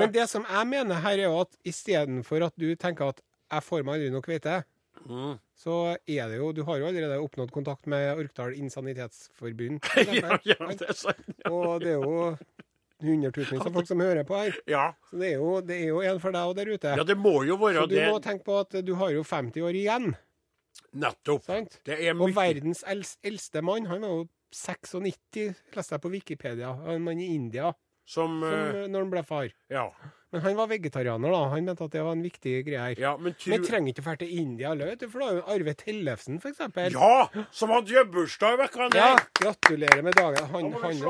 Men 0.02 0.12
det 0.16 0.28
som 0.32 0.46
jeg 0.50 0.70
mener 0.70 1.00
her, 1.06 1.20
er 1.20 1.30
jo 1.30 1.40
at 1.46 1.56
istedenfor 1.70 2.50
at 2.50 2.56
du 2.60 2.68
tenker 2.80 3.14
at 3.14 3.24
jeg 3.50 3.66
får 3.66 3.86
meg 3.86 3.98
aldri 3.98 4.12
nok 4.14 4.28
kveite, 4.28 4.60
Mm. 5.08 5.38
så 5.56 5.76
er 6.08 6.28
det 6.30 6.38
jo 6.38 6.52
Du 6.54 6.64
har 6.68 6.78
jo 6.82 6.86
allerede 6.90 7.20
oppnådd 7.24 7.52
kontakt 7.56 7.88
med 7.88 8.18
Orkdal 8.20 8.54
Insanitetsforbund. 8.60 9.80
Ja, 10.20 10.38
ja, 10.44 10.58
det 10.76 10.90
er 10.90 10.98
sant. 10.98 11.30
Ja. 11.46 11.52
Og 11.52 11.80
det 11.82 11.94
er 11.96 12.04
jo 12.04 12.36
hundretusenvis 13.00 13.64
av 13.66 13.74
folk 13.78 13.88
som 13.88 14.02
hører 14.04 14.26
på 14.28 14.36
her. 14.36 14.58
Ja. 14.68 14.86
Så 15.10 15.20
det 15.22 15.30
er 15.34 15.38
jo, 15.40 15.52
det 15.64 15.78
er 15.80 15.88
jo 15.94 16.02
en 16.04 16.20
for 16.20 16.36
deg 16.36 16.50
og 16.52 16.58
der 16.58 16.72
ute. 16.74 16.96
ja, 17.00 17.06
det 17.08 17.16
må 17.18 17.38
jo 17.48 17.56
være 17.62 17.86
Så 17.86 17.90
du 17.90 17.96
det. 17.96 18.08
må 18.12 18.20
tenke 18.24 18.44
på 18.50 18.58
at 18.60 18.76
du 18.86 18.94
har 19.00 19.14
jo 19.16 19.24
50 19.24 19.64
år 19.70 19.78
igjen. 19.80 20.10
Nettopp. 21.00 21.44
sant? 21.46 21.80
Det 21.86 21.96
er 22.02 22.14
Og 22.18 22.34
verdens 22.36 22.84
eldste 22.90 23.62
mann, 23.64 23.88
han 23.90 24.02
var 24.04 24.10
jo 24.18 24.28
96, 24.52 25.54
leste 25.76 25.94
jeg 25.96 26.02
på 26.04 26.10
Wikipedia. 26.12 26.74
En 26.90 27.04
mann 27.06 27.20
i 27.22 27.28
India 27.36 27.72
Som 28.10 28.40
som, 28.42 28.44
eh, 28.44 28.88
når 28.90 29.04
han 29.06 29.12
ble 29.14 29.24
far. 29.24 29.52
Ja. 29.70 29.88
Men 30.32 30.42
han 30.46 30.56
var 30.60 30.68
vegetarianer, 30.70 31.32
da. 31.34 31.40
Han 31.50 31.66
mente 31.66 31.84
at 31.88 31.92
det 31.96 32.04
var 32.06 32.14
en 32.14 32.22
viktig 32.22 32.52
greie 32.68 32.82
her. 32.84 33.00
ja, 33.02 33.16
men 33.18 33.34
Men 33.34 33.62
tru... 33.64 33.66
trenger 33.66 33.94
ikke 33.94 34.04
dra 34.06 34.16
til 34.22 34.34
India 34.42 34.70
heller, 34.70 34.92
vet 34.92 35.00
du, 35.02 35.08
for 35.10 35.24
da 35.24 35.30
er 35.32 35.40
jo 35.40 35.46
Arve 35.56 35.74
Tellefsen, 35.80 36.38
eksempel. 36.52 36.94
Ja! 36.94 37.46
Som 37.52 37.74
hadde 37.74 38.04
bursdag 38.14 38.54
i 38.54 38.62
vekka 38.62 38.90
Ja, 38.94 39.16
gratulerer 39.42 40.04
med 40.06 40.14
dagen. 40.20 40.46
Han, 40.54 40.70
ja, 40.70 40.84
han 40.84 41.02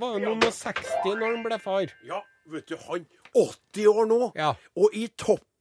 var 0.00 0.18
jo 0.18 0.24
noen 0.26 0.42
og 0.42 0.52
60 0.52 1.06
når 1.06 1.36
han 1.36 1.46
ble 1.46 1.58
far. 1.62 1.94
Ja, 2.08 2.22
vet 2.50 2.66
du, 2.66 2.76
han 2.88 3.06
80 3.36 3.86
år 3.92 4.06
nå, 4.10 4.20
Ja. 4.34 4.54
og 4.74 4.94
i 4.96 5.06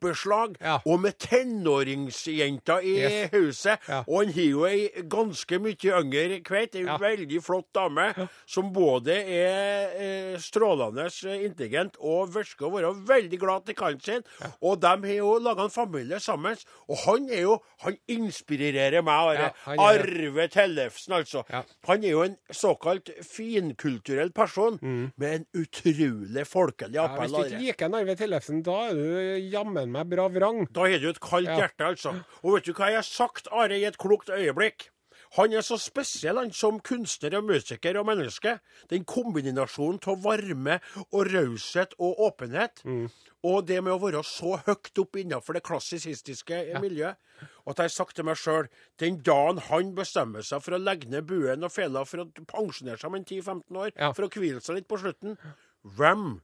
toppeslag, 0.01 0.55
Ja. 0.61 0.79
og 0.85 0.99
med 1.01 1.17
tenåringsjenter 1.17 2.81
i 2.83 2.97
Yes. 2.97 3.29
huset. 3.31 3.79
Ja. 3.87 4.03
Og 4.07 4.25
han 4.25 4.33
har 4.33 4.43
jo 4.43 4.65
ei 4.65 4.89
ganske 5.07 5.59
mye 5.59 5.75
yngre 6.01 6.41
kveit, 6.43 6.75
ei 6.75 6.83
Ja. 6.85 6.97
veldig 6.97 7.41
flott 7.43 7.71
dame, 7.73 8.13
som 8.45 8.71
både 8.73 9.09
er 9.11 9.89
eh, 9.97 10.37
strålende 10.37 11.05
eh, 11.25 11.45
intelligent 11.45 11.95
og 11.99 12.29
virker 12.33 12.65
å 12.67 12.71
være 12.71 12.93
veldig 13.07 13.39
glad 13.39 13.65
til 13.65 13.75
kallen 13.75 14.01
sin. 14.03 14.23
Og 14.61 14.79
de 14.79 14.87
har 14.87 15.15
jo 15.17 15.39
laga 15.39 15.63
en 15.63 15.69
familie 15.69 16.19
sammen. 16.19 16.55
Og 16.89 16.97
han 17.05 17.29
er 17.29 17.41
jo 17.41 17.61
Han 17.83 17.95
inspirerer 18.09 19.03
meg. 19.03 19.53
Arve 19.67 20.47
Tellefsen, 20.49 21.13
altså. 21.13 21.43
Han 21.85 22.03
er 22.03 22.09
jo 22.09 22.21
en 22.23 22.35
såkalt 22.51 23.09
finkulturell 23.23 24.31
person 24.33 24.79
med 25.15 25.33
en 25.35 25.45
utrolig 25.53 26.45
folkelig 26.47 26.97
appell. 26.97 27.29
Ja, 27.31 27.37
hvis 27.37 27.51
du 27.51 27.55
ikke 27.55 27.61
liker 27.61 27.95
Arve 27.99 28.15
Tellefsen, 28.15 28.63
da 28.63 28.89
er 28.89 28.93
du 28.95 29.49
jammen 29.51 29.86
meg 29.91 30.09
bra 30.09 30.27
vrang. 30.29 30.65
Da 30.73 30.81
har 30.87 30.99
du 30.99 31.09
et 31.09 31.19
kaldt 31.19 31.47
Ja. 31.49 31.57
hjerte, 31.63 31.85
altså. 31.85 32.13
Og 32.43 32.53
vet 32.55 32.65
du 32.65 32.73
hva 32.73 32.87
jeg 32.91 32.95
har 33.01 33.03
sagt, 33.07 33.47
Are, 33.51 33.71
i 33.77 33.83
et 33.85 33.97
klokt 33.97 34.29
øyeblikk? 34.29 34.89
Han 35.35 35.51
er 35.51 35.59
så 35.61 35.75
spesiell 35.77 36.37
han 36.39 36.51
som 36.55 36.79
kunstner 36.79 37.33
og 37.35 37.43
musiker 37.49 37.97
og 37.99 38.05
menneske. 38.07 38.59
Den 38.89 39.03
kombinasjonen 39.03 39.99
av 40.07 40.21
varme 40.23 40.77
og 41.11 41.27
raushet 41.33 41.93
og 41.99 42.15
åpenhet. 42.29 42.79
Mm. 42.85 43.09
Og 43.43 43.65
det 43.67 43.81
med 43.83 43.91
å 43.91 43.99
være 43.99 44.23
så 44.23 44.55
høyt 44.63 44.97
opp 45.03 45.15
innenfor 45.19 45.53
det 45.53 45.63
klassisistiske 45.67 46.79
miljøet. 46.79 47.17
Og 47.65 47.71
at 47.73 47.77
jeg 47.83 47.83
har 47.83 47.95
sagt 47.97 48.15
til 48.15 48.23
meg 48.25 48.37
sjøl 48.39 48.69
den 48.99 49.19
dagen 49.21 49.59
han 49.67 49.91
bestemmer 49.95 50.41
seg 50.47 50.63
for 50.63 50.77
å 50.77 50.81
legge 50.81 51.09
ned 51.11 51.27
buen 51.27 51.63
og 51.63 51.71
fela 51.75 52.05
for 52.07 52.23
å 52.23 52.31
pensjonere 52.47 52.97
seg 52.97 53.09
om 53.11 53.15
en 53.19 53.25
10-15 53.25 53.77
år, 53.83 53.91
Ja. 53.97 54.13
for 54.13 54.23
å 54.23 54.29
hvile 54.31 54.61
seg 54.63 54.75
litt 54.79 54.87
på 54.87 54.97
slutten 54.97 55.37
Hvem 55.83 56.39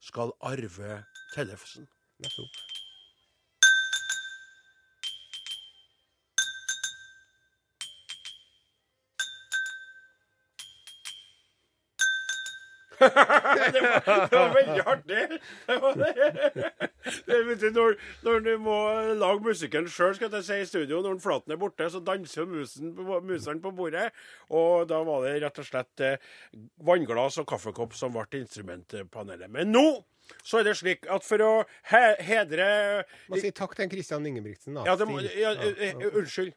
skal 0.00 0.32
arve 0.40 1.04
Tellefsen? 1.34 1.88
Nettopp. 2.22 2.69
Det, 13.00 13.80
var, 13.82 14.26
det 14.30 14.38
var 14.38 14.54
veldig 14.54 14.82
artig. 14.92 15.40
Det 15.66 15.78
var 15.84 15.98
det. 16.00 16.80
Det, 17.26 17.70
når, 17.74 17.96
når 18.26 18.44
du 18.44 18.50
må 18.60 18.76
lage 19.20 19.44
musikken 19.44 19.88
sjøl, 19.88 20.14
skal 20.18 20.36
jeg 20.38 20.46
si, 20.46 20.58
i 20.60 20.68
studio, 20.68 21.00
når 21.04 21.18
Flaten 21.24 21.54
er 21.54 21.60
borte, 21.60 21.88
så 21.92 22.02
danser 22.04 22.48
musen, 22.48 22.92
museren 23.26 23.62
på 23.64 23.72
bordet. 23.76 24.10
Og 24.52 24.86
da 24.90 25.00
var 25.06 25.26
det 25.26 25.38
rett 25.44 25.62
og 25.62 25.68
slett 25.68 26.04
eh, 26.04 26.30
vannglass 26.86 27.40
og 27.40 27.48
kaffekopp 27.50 27.96
som 27.96 28.14
ble 28.16 28.44
instrumentpanelet. 28.44 29.50
Men 29.52 29.72
nå 29.74 29.86
så 30.46 30.60
er 30.60 30.68
det 30.68 30.76
slik 30.78 31.08
at 31.10 31.24
for 31.26 31.42
å 31.42 31.50
he 31.90 32.02
hedre 32.22 32.66
Må 33.30 33.40
si 33.40 33.50
takk 33.56 33.74
til 33.78 33.90
Kristian 33.90 34.26
Ingebrigtsen, 34.28 34.76
da. 34.78 34.84
Ja, 34.86 34.96
det 34.98 35.08
må, 35.08 35.18
ja, 35.24 35.54
ja, 35.56 35.70
eh, 35.72 35.90
eh, 35.90 36.06
unnskyld. 36.20 36.52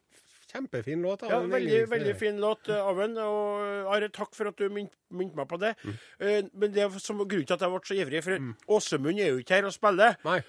Kjempefin 0.54 1.02
låt. 1.02 1.24
Ja, 1.26 1.40
veldig, 1.50 1.84
veldig 1.90 2.16
fin 2.18 2.40
låt 2.42 2.70
Aven. 2.70 3.16
Og 3.18 3.62
eh, 3.66 3.92
Are, 3.96 4.10
takk 4.14 4.34
for 4.36 4.52
at 4.52 4.58
du 4.60 4.68
minte 4.70 4.94
meg 5.10 5.48
på 5.50 5.58
det. 5.62 5.74
Eh, 6.22 6.44
Men 6.54 6.74
det 6.74 6.86
er 6.86 7.00
som 7.02 7.18
grunnen 7.22 7.46
til 7.48 7.56
at 7.56 7.64
jeg 7.66 7.74
ble 7.74 7.86
så 7.88 7.98
ivrig, 7.98 8.22
for 8.26 8.76
Åsemund 8.78 9.18
er 9.18 9.34
jo 9.34 9.42
ikke 9.42 9.58
her 9.58 9.66
og 9.70 9.74
spiller. 9.74 10.20
Nei. 10.26 10.42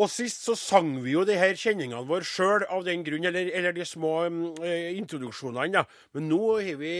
Og 0.00 0.08
sist 0.08 0.44
så 0.46 0.54
sang 0.56 0.94
vi 1.04 1.12
jo 1.12 1.26
de 1.28 1.34
her 1.36 1.56
kjenningene 1.58 2.06
våre 2.08 2.24
sjøl 2.24 2.62
av 2.72 2.86
den 2.86 3.02
grunn, 3.04 3.26
eller, 3.28 3.50
eller 3.58 3.74
de 3.76 3.84
små 3.84 4.12
mm, 4.30 4.44
eh, 4.64 4.86
introduksjonene, 4.96 5.66
da. 5.74 5.82
Men 6.16 6.28
nå 6.30 6.38
har 6.54 6.78
vi 6.80 6.92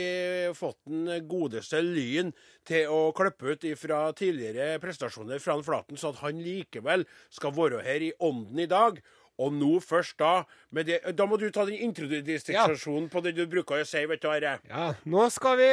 fått 0.59 0.77
den 0.91 1.07
godeste 1.31 1.81
Lyn 1.87 2.35
til 2.69 2.91
å 2.93 2.99
klippe 3.17 3.55
ut 3.55 3.65
fra 3.81 4.03
tidligere 4.19 4.75
prestasjoner 4.83 5.41
fra 5.41 5.57
Flaten, 5.65 5.97
så 5.97 6.11
at 6.13 6.21
han 6.27 6.43
likevel 6.45 7.07
skal 7.33 7.55
være 7.57 7.81
her 7.87 8.05
i 8.11 8.13
ånden 8.21 8.61
i 8.67 8.69
dag. 8.69 9.01
Og 9.41 9.55
nå 9.57 9.79
først 9.81 10.19
da 10.21 10.45
med 10.77 10.87
det, 10.91 10.99
Da 11.17 11.25
må 11.27 11.39
du 11.41 11.47
ta 11.51 11.65
den 11.65 11.79
introduksjonen 11.81 13.09
på 13.13 13.23
det 13.25 13.33
du 13.39 13.47
bruker 13.49 13.81
å 13.81 13.87
si, 13.89 14.03
vet 14.11 14.21
du, 14.21 14.29
Are. 14.29 14.59
Ja, 14.69 14.91
nå 15.09 15.29
skal 15.33 15.57
vi 15.61 15.71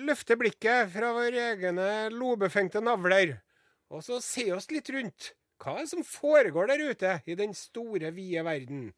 løfte 0.00 0.38
blikket 0.40 0.88
fra 0.94 1.12
våre 1.16 1.50
egne 1.52 1.90
lobefengte 2.14 2.80
navler, 2.80 3.36
og 3.92 4.04
så 4.06 4.20
se 4.24 4.48
oss 4.56 4.70
litt 4.72 4.88
rundt. 4.94 5.34
Hva 5.60 5.76
er 5.76 5.84
det 5.84 5.92
som 5.92 6.06
foregår 6.06 6.70
der 6.72 6.86
ute 6.88 7.16
i 7.28 7.36
den 7.36 7.52
store, 7.52 8.14
vide 8.16 8.46
verden? 8.46 8.88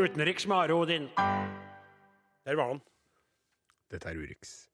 Utenriks 0.00 0.46
med 0.46 0.56
Are 0.56 0.74
Odin. 0.78 1.08
Der 2.46 2.56
var 2.56 2.70
han. 2.70 2.80
Dette 3.90 4.08
er 4.08 4.16
Urix. 4.22 4.68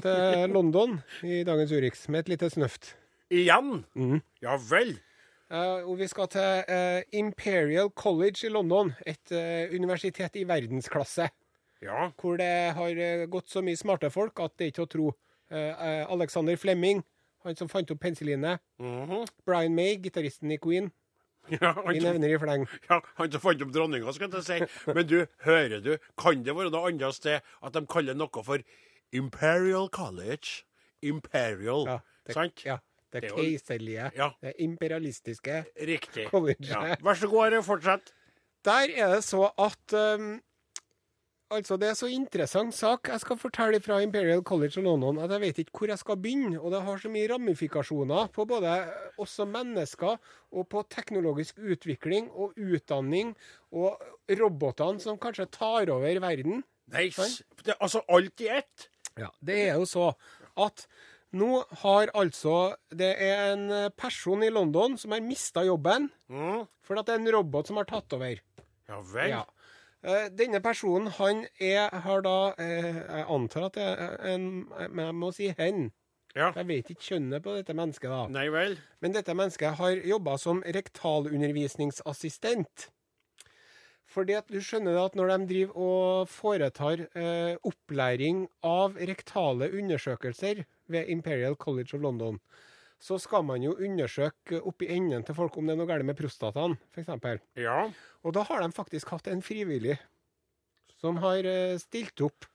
Skal 0.00 0.44
til 0.44 0.54
London 0.54 1.00
i 1.22 1.42
dagens 1.46 1.72
Urix 1.72 2.06
med 2.08 2.24
et 2.24 2.34
lite 2.34 2.50
snøft. 2.50 2.94
Igjen? 3.30 3.84
Mm. 3.94 4.20
Ja 4.42 4.56
vel. 4.70 4.96
Uh, 5.52 5.84
og 5.86 5.98
vi 6.00 6.06
skal 6.08 6.28
til 6.32 6.64
uh, 6.68 7.00
Imperial 7.12 7.90
College 7.94 8.46
i 8.46 8.50
London, 8.50 8.92
et 9.06 9.32
uh, 9.32 9.74
universitet 9.74 10.36
i 10.40 10.46
verdensklasse. 10.48 11.28
Ja. 11.84 12.08
Hvor 12.20 12.38
det 12.40 12.72
har 12.74 13.26
gått 13.30 13.52
så 13.52 13.60
mye 13.62 13.76
smarte 13.76 14.10
folk 14.10 14.40
at 14.40 14.54
det 14.58 14.66
er 14.66 14.72
ikke 14.72 14.86
å 14.86 14.90
tro. 14.90 15.10
Alexander 15.54 16.56
Flemming, 16.56 17.02
han 17.44 17.56
som 17.58 17.68
fant 17.68 17.90
opp 17.92 18.00
penicillinet. 18.00 18.62
Mhm. 18.80 19.26
Brian 19.46 19.74
May, 19.76 19.98
gitaristen 20.00 20.50
i 20.50 20.56
Queen. 20.58 20.88
ja 21.60 21.74
han 21.76 21.92
Vi 21.92 22.00
nevner 22.00 22.32
i 22.32 22.38
fleng. 22.40 22.64
Ja, 22.88 23.02
Han 23.20 23.30
som 23.32 23.44
fant 23.44 23.62
opp 23.62 23.74
dronninga, 23.74 24.12
skal 24.16 24.32
jeg 24.32 24.46
si. 24.46 24.58
Men 24.88 25.06
du, 25.06 25.18
hører 25.44 25.84
du, 25.84 25.92
kan 26.18 26.40
det 26.44 26.56
være 26.56 26.72
noe 26.72 26.88
annet 26.88 27.18
sted 27.20 27.44
at 27.44 27.76
de 27.76 27.84
kaller 27.86 28.16
noe 28.16 28.44
for 28.46 28.64
Imperial 29.14 29.88
College? 29.88 30.64
Imperial, 31.02 31.86
Ja, 31.88 31.98
det, 32.26 32.34
sant? 32.34 32.64
ja, 32.66 32.78
det 33.12 33.22
Det 33.22 33.30
er 33.30 33.36
keiserlige, 33.36 34.10
Ja. 34.16 34.30
det 34.42 34.52
imperialistiske 34.58 35.64
Riktig. 35.80 36.28
Ja. 36.70 36.96
Vær 37.00 37.14
så 37.14 37.28
god, 37.28 37.62
fortsett. 37.62 38.12
Der 38.64 38.88
er 38.96 39.14
det 39.14 39.24
så 39.24 39.50
at 39.58 39.92
um, 40.18 40.40
Altså, 41.52 41.76
det 41.76 41.88
er 41.88 41.94
så 41.94 42.08
interessant 42.10 42.74
sak 42.74 43.08
jeg 43.08 43.20
skal 43.20 43.38
fortelle 43.38 43.78
fra 43.80 44.00
Imperial 44.02 44.42
College 44.42 44.80
of 44.80 44.84
London 44.86 45.18
at 45.22 45.30
jeg 45.30 45.40
vet 45.40 45.58
ikke 45.58 45.78
hvor 45.78 45.90
jeg 45.92 46.00
skal 46.00 46.16
begynne. 46.16 46.60
Og 46.60 46.72
det 46.72 46.80
har 46.82 46.96
så 46.98 47.10
mye 47.12 47.28
ramifikasjoner 47.30 48.30
på 48.34 48.46
både 48.48 48.72
oss 49.20 49.36
som 49.38 49.52
mennesker 49.52 50.16
og 50.52 50.68
på 50.72 50.82
teknologisk 50.90 51.60
utvikling 51.60 52.30
og 52.32 52.56
utdanning 52.56 53.34
og 53.70 54.00
robotene 54.40 55.00
som 55.04 55.20
kanskje 55.20 55.46
tar 55.52 55.92
over 55.92 56.20
verden. 56.24 56.64
Nei, 56.92 57.04
nice. 57.12 57.44
altså 57.78 58.02
alt 58.08 58.40
i 58.40 58.48
ett. 58.48 58.88
Ja, 59.18 59.28
Det 59.44 59.68
er 59.68 59.74
jo 59.78 59.84
så 59.86 60.12
at 60.56 60.86
nå 61.34 61.64
har 61.82 62.06
altså 62.14 62.74
Det 62.94 63.14
er 63.20 63.52
en 63.54 63.90
person 63.98 64.42
i 64.42 64.48
London 64.50 64.96
som 64.98 65.10
har 65.12 65.20
mista 65.20 65.60
jobben 65.66 66.10
Mm. 66.30 66.66
fordi 66.82 66.98
at 67.00 67.06
det 67.06 67.14
er 67.14 67.18
en 67.22 67.32
robot 67.36 67.66
som 67.66 67.76
har 67.76 67.84
tatt 67.84 68.12
over. 68.12 68.36
Ja 68.88 69.00
vel. 69.00 69.28
Ja. 69.30 69.44
Eh, 70.04 70.28
Denne 70.28 70.60
personen, 70.60 71.06
han 71.08 71.46
er, 71.60 71.88
har 72.04 72.20
da 72.22 72.54
eh, 72.58 72.94
Jeg 72.94 73.24
antar 73.28 73.64
at 73.66 73.72
det 73.74 73.82
er 73.82 74.16
en 74.34 74.66
Men 74.90 75.04
jeg 75.06 75.14
må 75.14 75.32
si 75.32 75.54
hen. 75.58 75.92
Ja. 76.36 76.50
Jeg 76.56 76.66
vet 76.66 76.90
ikke 76.90 77.02
kjønnet 77.14 77.42
på 77.44 77.54
dette 77.54 77.74
mennesket, 77.74 78.10
da. 78.10 78.26
Nei 78.28 78.48
vel. 78.50 78.76
Men 79.00 79.12
dette 79.14 79.34
mennesket 79.34 79.74
har 79.78 79.90
jobba 80.02 80.36
som 80.36 80.62
rektalundervisningsassistent. 80.66 82.90
Fordi 84.14 84.36
at 84.38 84.50
du 84.50 84.60
skjønner 84.62 85.00
at 85.02 85.16
når 85.18 85.32
de 85.32 85.48
driver 85.50 85.80
og 85.80 86.30
foretar 86.30 87.02
eh, 87.18 87.56
opplæring 87.66 88.44
av 88.66 88.94
rektale 89.10 89.72
undersøkelser 89.74 90.62
ved 90.92 91.10
Imperial 91.10 91.58
College 91.58 91.96
of 91.96 92.04
London, 92.04 92.38
så 93.02 93.18
skal 93.18 93.44
man 93.44 93.64
jo 93.64 93.74
undersøke 93.74 94.62
oppi 94.62 94.88
enden 94.94 95.26
til 95.26 95.36
folk 95.36 95.58
om 95.58 95.66
det 95.66 95.74
er 95.74 95.80
noe 95.80 95.90
galt 95.90 96.06
med 96.06 96.16
prostataen, 96.18 96.78
f.eks. 96.94 97.10
Ja. 97.58 97.80
Og 98.22 98.36
da 98.36 98.46
har 98.46 98.62
de 98.62 98.70
faktisk 98.72 99.10
hatt 99.12 99.28
en 99.28 99.42
frivillig 99.44 99.98
som 101.02 101.18
har 101.24 101.44
eh, 101.44 101.78
stilt 101.82 102.22
opp 102.24 102.46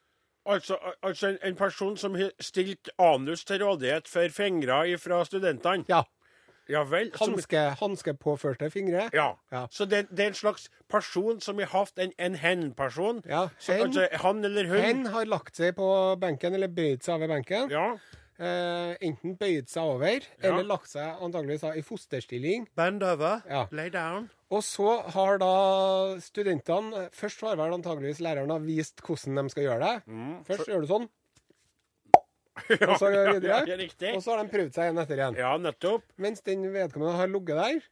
Altså, 0.50 0.80
altså 1.06 1.28
en, 1.28 1.36
en 1.45 1.56
person 1.60 1.98
som 2.00 2.15
har 2.17 2.32
stilt 2.41 2.89
anus 2.98 3.43
til 3.45 3.60
rådighet 3.62 4.08
for 4.10 4.32
fingre 4.34 4.80
fra 4.98 5.19
studentene? 5.28 5.86
Ja. 5.91 6.00
Ja 6.69 6.84
vel? 6.86 7.10
Hanske, 7.17 7.63
Hanske, 7.79 8.13
påførte 8.13 8.69
fingre. 8.73 9.08
ja. 9.13 9.32
Ja. 9.51 9.65
Så 9.73 9.86
det, 9.89 10.05
det 10.13 10.25
er 10.27 10.32
en 10.34 10.38
slags 10.38 10.69
person 10.89 11.41
som 11.41 11.58
har 11.58 11.71
hatt 11.73 11.97
en, 11.99 12.13
en 12.17 12.36
hen-person? 12.38 13.23
Ja, 13.25 13.47
hen. 13.67 13.82
altså, 13.88 14.08
han 14.23 14.45
eller 14.45 14.69
hun? 14.69 14.79
Hen 14.86 15.05
har 15.13 15.25
lagt 15.25 15.58
seg 15.58 15.75
på 15.75 15.89
benken, 16.21 16.53
eller 16.53 16.69
bøyd 16.69 17.01
seg 17.05 17.17
over 17.17 17.34
benken. 17.34 17.69
Ja. 17.73 17.88
Eh, 18.39 18.93
enten 19.03 19.34
bøyd 19.36 19.67
seg 19.67 19.84
over, 19.84 20.23
eller 20.39 20.63
lagt 20.63 20.88
seg 20.93 21.17
antageligvis 21.25 21.65
i 21.75 21.82
fosterstilling. 21.84 22.69
Bend 22.79 23.03
over. 23.03 23.41
Ja. 23.49 23.65
Lay 23.75 23.89
down. 23.91 24.29
Og 24.49 24.63
så 24.65 25.01
har 25.13 25.38
da 25.38 25.49
studentene 26.23 27.10
Først 27.13 27.43
har 27.45 27.58
vel 27.60 27.75
antageligvis 27.75 28.21
læreren 28.23 28.49
har 28.49 28.63
vist 28.63 29.03
hvordan 29.05 29.43
de 29.43 29.51
skal 29.53 29.67
gjøre 29.67 29.82
det. 29.84 30.19
Først 30.47 30.69
gjør 30.71 30.86
du 30.86 30.88
sånn, 30.89 31.10
Ja, 31.10 31.18
og 32.89 32.95
så 33.02 33.12
ja, 33.13 33.24
videre. 33.32 33.62
ja, 33.69 33.78
riktig. 33.80 34.13
Og 34.15 34.24
så 34.26 34.36
har 34.36 34.43
de 34.43 34.52
prøvd 34.54 34.76
seg 34.76 34.89
igjen 34.89 35.02
etter 35.04 35.22
igjen. 35.22 35.39
Ja, 35.39 35.54
nettopp. 35.62 36.06
Mens 36.22 36.43
den 36.45 36.67
vedkommende 36.74 37.17
har 37.19 37.32
ligget 37.32 37.62
der. 37.63 37.88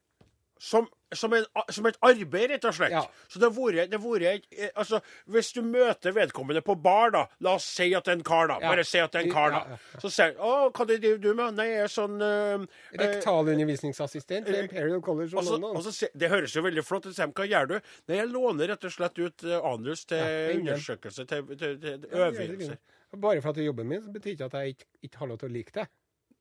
Som, 0.60 0.88
som, 1.14 1.34
en, 1.38 1.46
som 1.72 1.86
et 1.86 1.98
arbeid, 2.02 2.50
rett 2.50 2.66
og 2.66 2.74
slett. 2.74 2.92
Ja. 2.92 3.04
Så 3.30 3.40
det 3.40 3.48
har 3.54 3.54
vært- 3.54 4.48
eh, 4.52 4.70
Altså, 4.76 5.00
hvis 5.30 5.52
du 5.54 5.62
møter 5.62 6.12
vedkommende 6.12 6.62
på 6.66 6.76
bar, 6.82 7.12
da 7.12 7.26
La 7.42 7.54
oss 7.56 7.64
si 7.66 7.94
at 7.94 8.04
det 8.06 8.12
er 8.12 8.18
en 8.18 8.24
kar, 8.24 8.48
da. 8.48 8.58
Ja. 8.62 8.70
Bare 8.74 8.84
si 8.84 8.98
at 9.00 9.12
det 9.12 9.22
er 9.22 9.26
en 9.28 9.32
kar, 9.32 9.52
da. 9.52 9.78
Så 10.00 10.10
sier 10.10 10.34
han 10.34 10.36
'Å, 10.42 10.72
hva 10.74 10.86
driver 10.88 11.18
du 11.22 11.34
med?' 11.34 11.54
'Nei, 11.54 11.68
jeg 11.68 11.84
er 11.84 11.88
sånn 11.94 12.22
eh, 12.22 12.66
eh, 12.94 13.08
Rektalundervisningsassistent 13.08 14.46
ved 14.48 14.64
Imperial 14.64 15.02
College 15.02 15.38
of 15.38 15.46
så, 15.46 15.52
London. 15.52 15.76
og 15.78 15.84
så, 15.84 15.92
se- 15.94 16.10
Det 16.18 16.30
høres 16.30 16.54
jo 16.56 16.62
veldig 16.62 16.84
flott 16.84 17.06
ut. 17.06 17.16
Hva 17.16 17.48
gjør 17.48 17.68
du? 17.68 17.82
Nei, 18.08 18.18
jeg 18.18 18.30
låner 18.32 18.68
rett 18.68 18.84
og 18.84 18.92
slett 18.92 19.20
ut 19.20 19.44
anus 19.64 20.06
til 20.06 20.18
ja, 20.18 20.58
undersøkelse, 20.58 21.26
til, 21.28 21.46
til, 21.48 21.80
til 21.80 22.02
til 22.02 22.10
er 22.12 22.32
øvelser. 22.32 22.78
Bare 23.16 23.42
for 23.42 23.50
at 23.50 23.56
det 23.56 23.64
er 23.64 23.72
jobben 23.72 23.88
min, 23.88 24.02
så 24.02 24.12
betyr 24.12 24.34
ikke 24.36 24.46
at 24.46 24.54
jeg 24.60 24.76
ikke, 24.76 24.86
ikke 25.04 25.18
har 25.22 25.28
lov 25.28 25.38
til 25.40 25.50
å 25.50 25.54
like 25.54 25.72
det. 25.74 25.88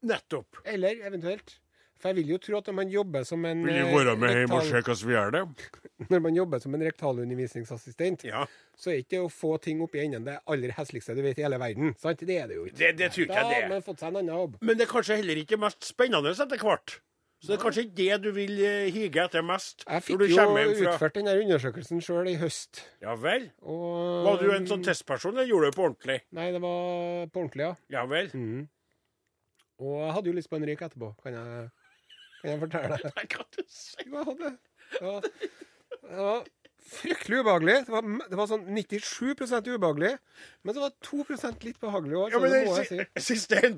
Nettopp. 0.03 0.57
Eller 0.65 0.97
eventuelt. 1.07 1.59
For 1.97 2.11
jeg 2.13 2.19
vil 2.19 2.31
jo 2.35 2.39
tro 2.45 2.59
at 2.59 2.67
når 2.69 2.77
man 2.77 2.91
jobber 2.93 3.25
som 3.25 3.45
en 3.49 3.63
Vil 3.65 3.79
du 3.79 3.81
eh, 3.87 3.95
være 3.97 4.17
med 4.21 4.35
hjem 4.37 4.53
og 4.53 4.67
se 4.69 4.81
hvordan 4.83 5.07
vi 5.09 5.15
gjør 5.17 5.31
det? 5.37 5.45
Når 6.13 6.21
man 6.27 6.37
jobber 6.37 6.61
som 6.61 6.75
en 6.77 6.85
rektalundervisningsassistent, 6.85 8.25
Ja. 8.29 8.45
så 8.77 8.93
er 8.93 9.01
ikke 9.01 9.15
det 9.17 9.23
å 9.25 9.31
få 9.33 9.55
ting 9.65 9.81
opp 9.81 9.97
i 9.97 10.03
enden 10.05 10.27
det 10.29 10.37
aller 10.47 10.75
hesligste 10.77 11.17
du 11.17 11.23
vet 11.25 11.39
i 11.41 11.47
hele 11.47 11.59
verden. 11.63 11.95
Sant? 11.99 12.21
Det 12.21 12.37
er 12.37 12.51
det 12.53 12.59
jo 12.61 12.67
ikke. 12.69 12.77
Det, 12.83 12.93
det 13.01 13.11
tror 13.15 13.25
ikke 13.29 13.41
Da 13.41 13.55
har 13.55 13.69
man 13.73 13.83
fått 13.87 14.05
seg 14.05 14.13
en 14.13 14.21
annen 14.21 14.35
jobb. 14.35 14.59
Men 14.61 14.77
det 14.77 14.87
er 14.87 14.93
kanskje 14.93 15.17
heller 15.23 15.41
ikke 15.41 15.61
mest 15.63 15.89
spennende 15.89 16.35
etter 16.37 16.61
hvert. 16.61 16.99
Så 17.41 17.51
det 17.53 17.57
er 17.59 17.63
kanskje 17.63 17.83
ikke 17.85 17.97
det 17.99 18.15
du 18.25 18.31
vil 18.33 18.53
eh, 18.65 18.87
hige 18.93 19.21
etter 19.27 19.43
mest 19.45 19.85
Jeg 19.85 20.03
fikk 20.07 20.23
jo 20.33 20.39
utført 20.89 21.19
den 21.19 21.29
der 21.29 21.41
undersøkelsen 21.43 22.01
sjøl 22.05 22.31
i 22.33 22.37
høst. 22.41 22.81
Ja 23.05 23.13
vel? 23.21 23.51
Og 23.61 24.25
Var 24.25 24.41
du 24.41 24.53
en 24.55 24.69
sånn 24.69 24.85
testperson, 24.85 25.37
eller 25.37 25.49
gjorde 25.49 25.69
du 25.69 25.71
det 25.71 25.77
på 25.77 25.85
ordentlig? 25.85 26.17
Nei, 26.37 26.47
det 26.55 26.63
var 26.65 27.29
på 27.29 27.43
ordentlig, 27.45 27.69
ja. 27.69 27.75
Ja 27.93 28.07
vel? 28.09 28.31
Mm. 28.33 28.65
Og 29.85 29.99
jeg 30.01 30.15
hadde 30.17 30.31
jo 30.33 30.37
lyst 30.39 30.49
på 30.49 30.57
en 30.57 30.65
røyk 30.65 30.87
etterpå, 30.89 31.11
kan 31.21 31.37
jeg, 31.37 31.69
kan 32.41 32.51
jeg 32.53 32.61
fortelle 32.65 32.97
deg. 32.97 33.07
Nei, 33.17 33.27
hva 33.33 33.45
du 33.53 33.61
hadde. 34.31 34.51
Det 34.93 35.03
Ja. 35.03 35.21
var 36.23 36.45
fryktelig 36.89 37.39
ubehagelig. 37.43 37.77
Det 37.87 37.93
var, 37.93 38.03
det 38.31 38.37
var 38.39 38.47
sånn 38.51 38.65
97% 38.77 39.69
ubehagelig. 39.75 40.13
Men 40.67 40.75
så 40.77 40.81
var 40.83 40.93
2 41.07 41.25
litt 41.65 41.81
behagelig 41.81 42.17
òg, 42.19 42.31
Ja, 42.33 42.39
men 42.43 42.51
den 42.53 42.67
si. 42.85 42.97
si- 42.97 43.07
siste 43.35 43.57
1 43.63 43.77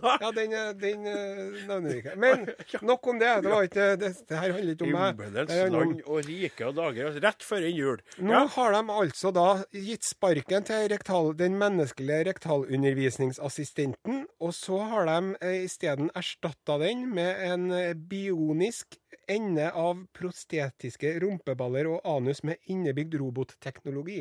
da? 0.00 0.16
Ja, 0.20 0.30
den, 0.32 0.52
eh, 0.52 0.72
den 0.72 1.06
eh, 1.06 1.66
nevner 1.68 1.88
vi 1.92 1.98
ikke. 2.02 2.16
Men 2.16 2.46
nok 2.88 3.06
om 3.12 3.18
det. 3.20 3.32
Det, 3.42 3.50
var 3.52 3.62
ikke, 3.68 3.86
det, 4.00 4.12
det 4.28 4.36
her 4.40 4.52
handler 4.56 4.72
ikke 4.74 4.84
om 4.88 4.92
meg. 4.96 5.14
Himmelens 5.20 5.48
Det 5.48 6.04
og 6.06 6.24
rike 6.26 6.66
og 6.68 6.74
dager. 6.80 7.06
altså, 7.10 7.20
Rett 7.26 7.42
før 7.46 7.68
jul. 7.70 7.98
Nå 8.18 8.32
Ja. 8.32 8.46
har 8.56 8.72
de 8.72 8.82
altså 9.02 9.32
da 9.32 9.48
gitt 9.72 10.04
sparken 10.04 10.64
til 10.64 10.88
rektal, 10.92 11.32
den 11.36 11.58
menneskelige 11.60 12.24
rektalundervisningsassistenten, 12.32 14.26
og 14.40 14.52
så 14.56 14.78
har 14.90 15.06
de 15.06 15.36
eh, 15.40 15.64
isteden 15.66 16.10
erstatta 16.18 16.78
den 16.82 17.06
med 17.14 17.36
en 17.52 17.68
bionisk 18.08 18.98
ende 19.30 19.68
av 19.78 20.00
prostetiske 20.16 21.12
rumpeballer 21.22 21.86
og 21.92 22.00
anus 22.04 22.41
med 22.46 22.56
innebygd 22.72 23.14
robotteknologi. 23.20 24.20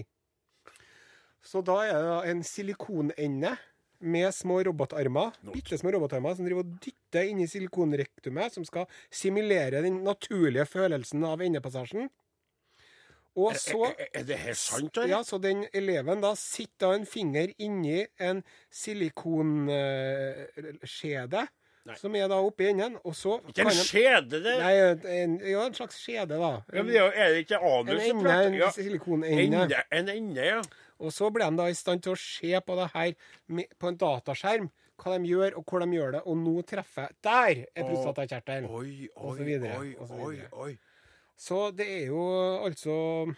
Så 1.41 1.61
da 1.65 1.77
er 1.87 1.99
det 2.05 2.17
en 2.31 2.43
silikonende 2.45 3.55
med 4.01 4.33
små 4.33 4.63
robotarmer, 4.65 5.31
bitte 5.53 5.77
små 5.77 5.91
robotarmer, 5.93 6.35
som 6.37 6.45
driver 6.45 6.63
og 6.65 6.71
dytter 6.81 7.23
inn 7.29 7.39
i 7.43 7.47
silikonrektumet, 7.49 8.53
som 8.53 8.63
skal 8.65 8.85
simulere 9.13 9.81
den 9.85 10.03
naturlige 10.05 10.65
følelsen 10.69 11.23
av 11.27 11.41
endepassasjen. 11.45 12.09
Og 13.37 13.55
så 13.55 13.85
Er, 13.93 14.07
er 14.19 14.23
det 14.27 14.37
her 14.41 14.53
sant, 14.59 14.97
eller? 14.97 15.09
ja, 15.13 15.19
så 15.23 15.37
den 15.39 15.61
eleven 15.73 16.21
da 16.21 16.33
sitter 16.35 16.93
en 16.97 17.05
finger 17.07 17.47
inni 17.63 18.01
en 18.19 18.43
silikonskjede, 18.75 21.45
som 21.97 22.15
er 22.15 22.27
da 22.29 22.37
oppi 22.45 22.67
enden, 22.69 22.97
og 23.03 23.15
så 23.17 23.39
Ikke 23.49 23.65
en 23.65 23.73
skjede, 23.73 24.41
det? 24.43 24.53
Nei, 24.61 24.73
en, 25.23 25.37
ja, 25.41 25.63
en 25.65 25.73
slags 25.77 25.97
skjede, 26.01 26.37
da. 26.37 26.51
Ja, 26.73 26.83
men 26.83 26.91
det 26.93 27.01
er 27.01 27.33
det 27.33 27.41
ikke 27.45 27.57
anus 27.57 27.95
En 27.95 28.19
ende, 28.19 28.35
en 28.47 28.59
ja. 28.59 28.69
silikonende. 28.75 29.47
Ende, 29.47 29.81
En 29.91 30.11
ende, 30.13 30.45
ja. 30.45 30.61
Og 31.01 31.13
så 31.13 31.31
blir 31.33 31.49
de 31.49 31.57
da 31.57 31.65
i 31.71 31.73
stand 31.77 32.03
til 32.05 32.13
å 32.13 32.19
se 32.19 32.53
på 32.61 32.77
det 32.77 32.91
her 32.93 33.15
med, 33.49 33.71
på 33.81 33.89
en 33.89 33.97
dataskjerm, 33.97 34.69
hva 35.01 35.17
de 35.17 35.31
gjør, 35.31 35.57
og 35.57 35.65
hvor 35.65 35.81
de 35.81 35.97
gjør 35.97 36.15
det. 36.17 36.21
Og 36.29 36.37
nå 36.37 36.61
treffer 36.69 37.09
Der 37.25 37.65
er 37.73 37.87
prostatakjertelen! 37.87 38.69
Oi, 38.69 39.09
Og 39.15 39.31
oi, 39.31 39.37
så 39.39 39.47
videre, 39.47 39.79
oi, 39.81 39.95
oi, 39.97 40.35
oi. 40.53 40.71
Så 41.41 41.71
det 41.73 41.87
er 41.89 42.05
jo 42.11 42.21
altså 42.67 42.93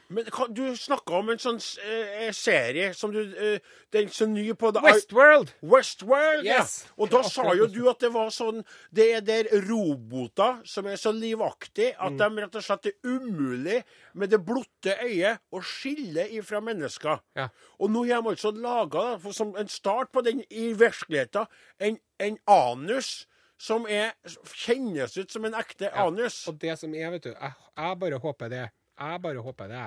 Men 0.09 0.25
hva- 0.25 0.49
du 0.51 0.75
snakka 0.75 1.19
om 1.21 1.29
en 1.31 1.39
sånn 1.39 1.59
eh, 1.87 2.31
serie 2.35 2.89
som 2.93 3.13
du 3.13 3.21
eh, 3.21 3.59
Den 3.95 4.09
som 4.11 4.33
ny 4.33 4.49
på 4.59 4.73
det 4.75 4.81
Westworld! 4.83 5.53
Westworld, 5.63 6.43
Yes. 6.43 6.73
ja. 6.83 6.93
Og 6.97 7.09
da 7.13 7.21
sa 7.23 7.53
jo 7.55 7.67
du 7.71 7.87
at 7.89 7.99
det 8.03 8.11
var 8.11 8.27
sånn 8.35 8.59
Det 8.91 9.07
er 9.15 9.21
der 9.23 9.47
roboter 9.69 10.59
som 10.67 10.87
er 10.91 10.99
så 10.99 11.13
livaktige 11.15 11.93
at 11.97 12.17
de 12.19 12.29
rett 12.43 12.55
og 12.59 12.65
slett 12.65 12.89
er 12.91 12.97
umulig 13.07 13.79
med 14.19 14.29
det 14.35 14.41
blotte 14.45 14.97
øyet 15.03 15.39
å 15.53 15.61
skille 15.63 16.27
ifra 16.35 16.59
mennesker. 16.61 17.21
Ja. 17.39 17.47
Og 17.79 17.89
nå 17.93 18.03
har 18.09 18.21
de 18.21 18.33
altså 18.33 18.51
laga, 18.53 19.17
som 19.33 19.55
en 19.57 19.67
start 19.71 20.11
på 20.13 20.21
den 20.25 20.43
i 20.51 20.73
virkeligheten, 20.77 21.47
en, 21.79 21.97
en 22.19 22.37
anus 22.47 23.25
som 23.63 23.85
er, 23.87 24.11
kjennes 24.59 25.13
ut 25.17 25.31
som 25.31 25.45
en 25.47 25.55
ekte 25.55 25.87
anus. 26.03 26.41
Og 26.51 26.57
det 26.59 26.73
som 26.81 26.93
er, 26.99 27.09
vet 27.15 27.29
du 27.29 27.31
Jeg, 27.31 27.53
jeg 27.79 27.99
bare 28.01 28.19
håper 28.19 28.49
det. 28.51 28.63
Jeg 28.99 29.21
bare 29.23 29.43
håper 29.45 29.69
det. 29.71 29.83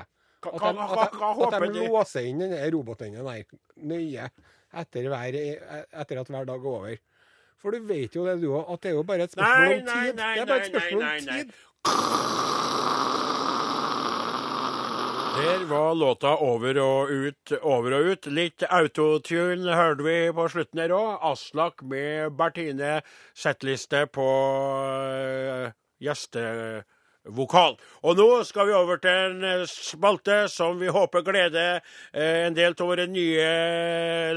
Hva- 0.47 0.53
At 0.55 0.63
hva- 0.63 0.71
de, 0.73 0.79
hva- 0.79 1.03
at 1.03 1.51
de, 1.51 1.57
at 1.57 1.63
de 1.67 1.81
de? 1.81 1.89
låser 1.91 2.27
inn 2.31 2.39
den 2.45 2.55
robotenden 2.73 3.27
der 3.27 3.45
nøye 3.77 4.31
etter, 4.77 5.09
hver, 5.13 5.37
etter 6.03 6.21
at 6.21 6.29
hver 6.33 6.49
dag 6.49 6.65
er 6.65 6.73
over. 6.73 6.97
For 7.61 7.73
du 7.73 7.81
vet 7.89 8.15
jo 8.15 8.25
det, 8.27 8.39
du 8.43 8.51
òg, 8.53 8.67
at 8.75 8.81
det 8.85 8.91
er 8.91 8.95
jo 8.99 9.03
bare 9.09 9.25
et 9.27 9.33
spørsmål 9.33 9.69
Nei, 9.69 9.79
om 9.79 9.87
tid. 9.87 10.17
nei, 10.21 10.35
det 10.35 10.43
er 10.43 10.47
bare 10.47 10.61
et 10.67 10.73
nei, 10.73 10.81
spørsmål 10.81 11.03
nei, 11.03 11.19
om 11.19 11.25
nei, 11.25 11.43
tid. 11.43 12.56
Der 15.37 15.65
var 15.65 15.95
låta 15.95 16.37
over 16.37 16.79
og 16.81 17.11
ut, 17.11 17.53
over 17.61 17.93
og 17.93 18.07
ut. 18.09 18.27
Litt 18.33 18.63
autotune 18.73 19.75
hørte 19.77 20.05
vi 20.07 20.15
på 20.33 20.47
slutten 20.49 20.81
her 20.81 20.95
òg. 20.97 21.11
Aslak 21.29 21.83
med 21.85 22.33
Bertine 22.39 23.03
settliste 23.37 24.07
på 24.17 24.25
uh, 24.25 25.75
gjestevokal. 26.01 27.77
Og 28.01 28.17
nå 28.17 28.29
skal 28.49 28.71
vi 28.71 28.77
over 28.79 29.03
til 29.03 29.19
en 29.27 29.45
eh, 29.45 29.67
spalte 29.69 30.39
som 30.53 30.81
vi 30.81 30.89
håper 30.89 31.27
gleder 31.27 31.83
uh, 31.83 32.47
en 32.47 32.57
del 32.57 32.73
av 32.73 32.95
våre 32.95 33.05
nye 33.05 33.51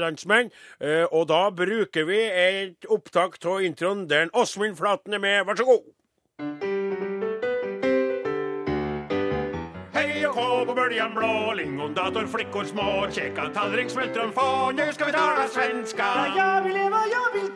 landsmenn. 0.04 0.52
Uh, 0.84 1.06
og 1.06 1.30
da 1.32 1.46
bruker 1.48 2.04
vi 2.12 2.20
et 2.28 2.90
opptak 2.92 3.40
av 3.40 3.64
introen 3.64 4.04
der 4.10 4.28
Åsmund 4.36 4.76
Flaten 4.76 5.16
er 5.16 5.24
med. 5.24 5.48
Vær 5.48 5.62
så 5.62 5.68
god. 5.72 5.88
Hej 10.20 10.28
kå 10.28 10.66
på 10.66 10.74
böljan 10.74 11.14
blå, 11.14 11.52
lingondator, 11.56 12.26
flickor 12.26 12.64
små, 12.64 13.06
käka 13.10 13.48
tallrik 13.54 13.90
smultron 13.90 14.32
få, 14.32 14.70
nu 14.70 14.92
ska 14.92 15.04
vi 15.04 15.12
tala 15.12 15.48
svenska. 15.48 16.02
Ja, 16.02 16.26
Jag 16.36 16.62
vill 16.62 16.74
leva, 16.74 16.96
jag 16.96 17.40
vill 17.40 17.49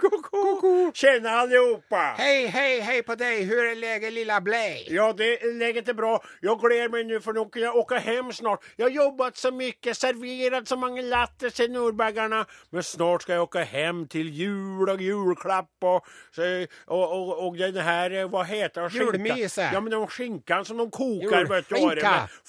Koko. 0.00 0.90
Tjena 0.94 1.30
allihopa! 1.30 2.14
Hej, 2.18 2.46
hej, 2.46 2.80
hej 2.80 3.02
på 3.02 3.14
dig! 3.14 3.42
Hur 3.44 3.64
är 3.64 3.74
läget 3.76 4.12
lilla 4.12 4.40
Blei? 4.40 4.86
Ja, 4.90 5.12
det, 5.12 5.38
läget 5.58 5.88
är 5.88 5.94
bra. 5.94 6.22
Jag 6.40 6.60
gläder 6.60 6.88
mig 6.88 7.04
nu 7.04 7.20
för 7.20 7.32
nu 7.32 7.44
kan 7.52 7.62
jag 7.62 7.76
åka 7.76 7.98
hem 7.98 8.32
snart. 8.32 8.64
Jag 8.76 8.86
har 8.86 8.90
jobbat 8.90 9.36
så 9.36 9.50
mycket, 9.50 9.96
serverat 9.96 10.68
så 10.68 10.76
många 10.76 11.02
latter 11.02 11.60
i 11.62 11.68
Nordbaggarna. 11.68 12.46
Men 12.70 12.82
snart 12.82 13.22
ska 13.22 13.32
jag 13.32 13.42
åka 13.42 13.64
hem 13.64 14.08
till 14.08 14.28
jul 14.30 14.88
och 14.88 15.00
julklapp 15.00 15.70
och, 15.84 16.04
så- 16.32 16.66
och, 16.86 17.12
och, 17.12 17.46
och 17.46 17.56
den 17.56 17.76
här, 17.76 18.24
vad 18.24 18.46
heter 18.46 18.82
det? 18.82 18.90
Skinka. 18.90 19.34
Ja, 19.74 19.80
men 19.80 19.90
den 19.90 20.06
skinkan 20.06 20.64
som 20.64 20.76
de 20.76 20.90
kokar, 20.90 21.44
vet 21.44 21.68
du 21.68 21.74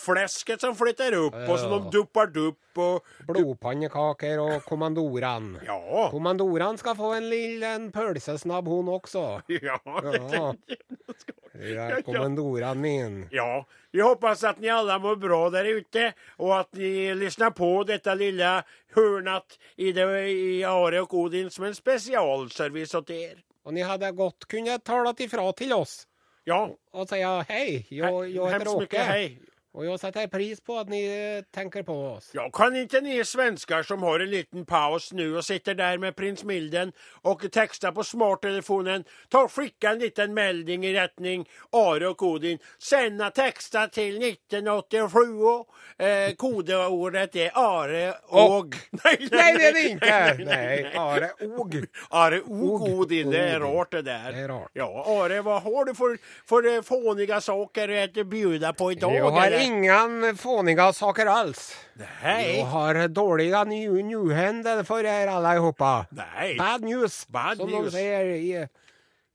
vad 0.07 0.17
det 0.17 0.59
som 0.61 0.75
flyttar 0.75 1.13
upp 1.13 1.33
och 1.49 1.59
som 1.59 1.69
de 1.71 1.89
duppar 1.91 2.27
dupp 2.27 2.57
och... 2.77 3.05
Blodpannekaker 3.27 4.39
og 4.39 4.63
kommandore 4.63 5.06
kommandoran. 5.07 5.59
Ja. 5.65 6.07
Kommandoran 6.11 6.77
skal 6.77 6.95
få 6.95 7.13
en 7.13 7.29
liten 7.29 7.91
pølsesnabb, 7.91 8.67
hun 8.67 8.87
også. 8.87 9.41
Ja. 9.61 9.79
Ja. 10.31 10.53
Det 11.53 11.77
er 11.77 12.01
kommandoran 12.01 12.81
min. 12.81 13.27
ja. 13.31 13.65
Vi 13.91 14.01
hoppas 14.01 14.43
att 14.43 14.59
ni 14.59 14.69
alla 14.69 14.99
mår 14.99 15.15
bra 15.15 15.49
där 15.49 15.65
ute 15.65 16.13
och 16.37 16.59
att 16.59 16.73
ni 16.73 17.15
lyssnar 17.15 17.51
på 17.51 17.83
detta 17.83 18.13
lilla 18.15 18.63
hörnat 18.95 19.57
i, 19.75 19.91
det, 19.91 20.29
i 20.29 20.63
Are 20.63 21.01
och 21.01 21.13
Odin 21.13 21.49
som 21.49 21.65
en 21.65 21.75
specialservice 21.75 22.95
åt 22.97 23.09
er. 23.09 23.43
Og 23.65 23.73
ni 23.73 23.81
hadde 23.81 24.11
godt 24.11 24.47
kunnet 24.47 24.83
talat 24.83 25.19
ifra 25.19 25.51
til 25.51 25.73
oss 25.73 26.07
Ja, 26.47 26.69
og 26.93 27.09
si 27.09 27.17
hei, 27.49 27.85
jag, 27.89 28.29
jag 28.29 28.51
heter 28.51 28.67
Åke. 28.67 28.79
mycket 28.79 28.99
Åke. 28.99 29.03
hej. 29.03 29.39
Og 29.77 29.85
jag 29.85 29.99
setter 29.99 30.25
pris 30.27 30.57
på 30.65 30.79
at 30.81 30.89
ni 30.89 31.03
tenker 31.53 31.83
på 31.85 31.93
oss. 31.93 32.31
Ja, 32.33 32.49
kan 32.49 32.75
inte 32.75 33.01
ni 33.01 33.23
svenskar 33.25 33.83
som 33.83 34.03
har 34.03 34.19
en 34.19 34.29
liten 34.29 34.65
paus 34.65 35.11
nu 35.13 35.37
och 35.37 35.45
sitter 35.45 35.75
där 35.75 35.97
med 35.97 36.15
prins 36.15 36.43
Milden 36.43 36.91
och 37.21 37.51
textar 37.51 37.91
på 37.91 38.03
smarttelefonen 38.03 39.03
ta 39.29 39.43
och 39.43 39.51
skicka 39.51 39.89
en 39.89 39.99
liten 39.99 40.33
melding 40.33 40.85
i 40.85 40.93
rättning 40.93 41.49
Are 41.71 42.07
och 42.07 42.23
Odin. 42.23 42.59
Sända 42.79 43.29
texta 43.31 43.87
till 43.87 44.23
1987 44.23 45.19
och 45.19 46.03
eh, 46.05 46.31
kodeordet 46.31 47.35
är 47.35 47.51
Are 47.53 48.13
och... 48.27 48.75
Nej, 49.03 49.27
Nej, 49.31 49.53
det 49.57 49.67
är 49.67 49.73
det 49.73 49.89
inte! 49.89 50.45
Nej, 50.45 50.93
Are 50.95 51.29
Og. 51.39 51.85
Are 52.09 52.39
och 52.41 52.51
Og. 52.51 52.81
Odin, 52.81 53.31
det 53.31 53.39
är 53.39 53.59
rart 53.59 53.91
det 53.91 54.01
där. 54.01 54.31
Det 54.31 54.39
är 54.39 54.47
rart. 54.47 54.71
Ja, 54.73 55.03
Are, 55.07 55.41
vad 55.41 55.61
har 55.61 55.85
du 55.85 55.95
för, 55.95 56.17
för 56.45 56.75
eh, 56.75 56.81
fåniga 56.81 57.41
saker 57.41 58.03
att 58.03 58.27
bjuda 58.27 58.73
på 58.73 58.91
idag? 58.91 59.13
Ingen 59.67 60.37
fåniga 60.37 60.93
saker 60.93 61.25
alls. 61.25 61.75
Nej. 62.23 62.57
Jag 62.57 62.65
har 62.65 63.07
dåliga 63.07 63.63
ny- 63.63 63.89
for 63.89 64.83
för 64.83 65.03
er 65.03 65.27
allihopa. 65.27 66.05
Nej. 66.09 66.57
Bad 66.57 66.81
news, 66.81 67.27
Bad 67.27 67.57
som 67.57 67.69
news. 67.69 67.85
de 67.85 67.91
säger 67.91 68.25
i 68.25 68.67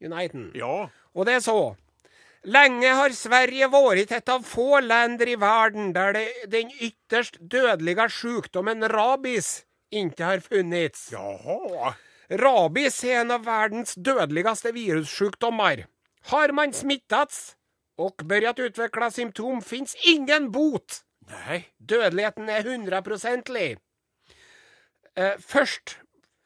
Uniten. 0.04 0.50
Ja. 0.54 0.88
Og 1.14 1.26
det 1.26 1.32
er 1.34 1.40
så. 1.40 1.76
Lenge 2.44 2.88
har 2.98 3.12
Sverige 3.14 3.68
vært 3.70 4.10
et 4.16 4.28
av 4.28 4.42
få 4.42 4.80
länder 4.80 5.28
i 5.28 5.36
verden 5.38 5.92
der 5.94 6.12
det, 6.16 6.24
den 6.50 6.70
ytterst 6.80 7.36
dødelige 7.38 8.08
sykdommen 8.10 8.82
rabies 8.90 9.62
ikke 9.92 10.24
har 10.24 10.40
funnits. 10.40 11.10
Jaha. 11.12 11.92
Rabies 12.30 13.04
er 13.04 13.20
en 13.20 13.30
av 13.30 13.44
verdens 13.46 13.94
dødeligste 13.94 14.72
virussjukdommer. 14.74 15.84
Har 16.32 16.52
man 16.52 16.72
smittats 16.72 17.54
og 17.98 18.16
börjat 18.24 18.58
utvikle 18.58 19.10
symptom, 19.12 19.60
fins 19.62 19.94
ingen 20.08 20.50
bot. 20.52 21.02
Nej. 21.30 21.64
Dødeligheten 21.78 22.48
er 22.48 22.62
100 22.64 23.76
eh, 25.16 25.36
Først, 25.38 25.98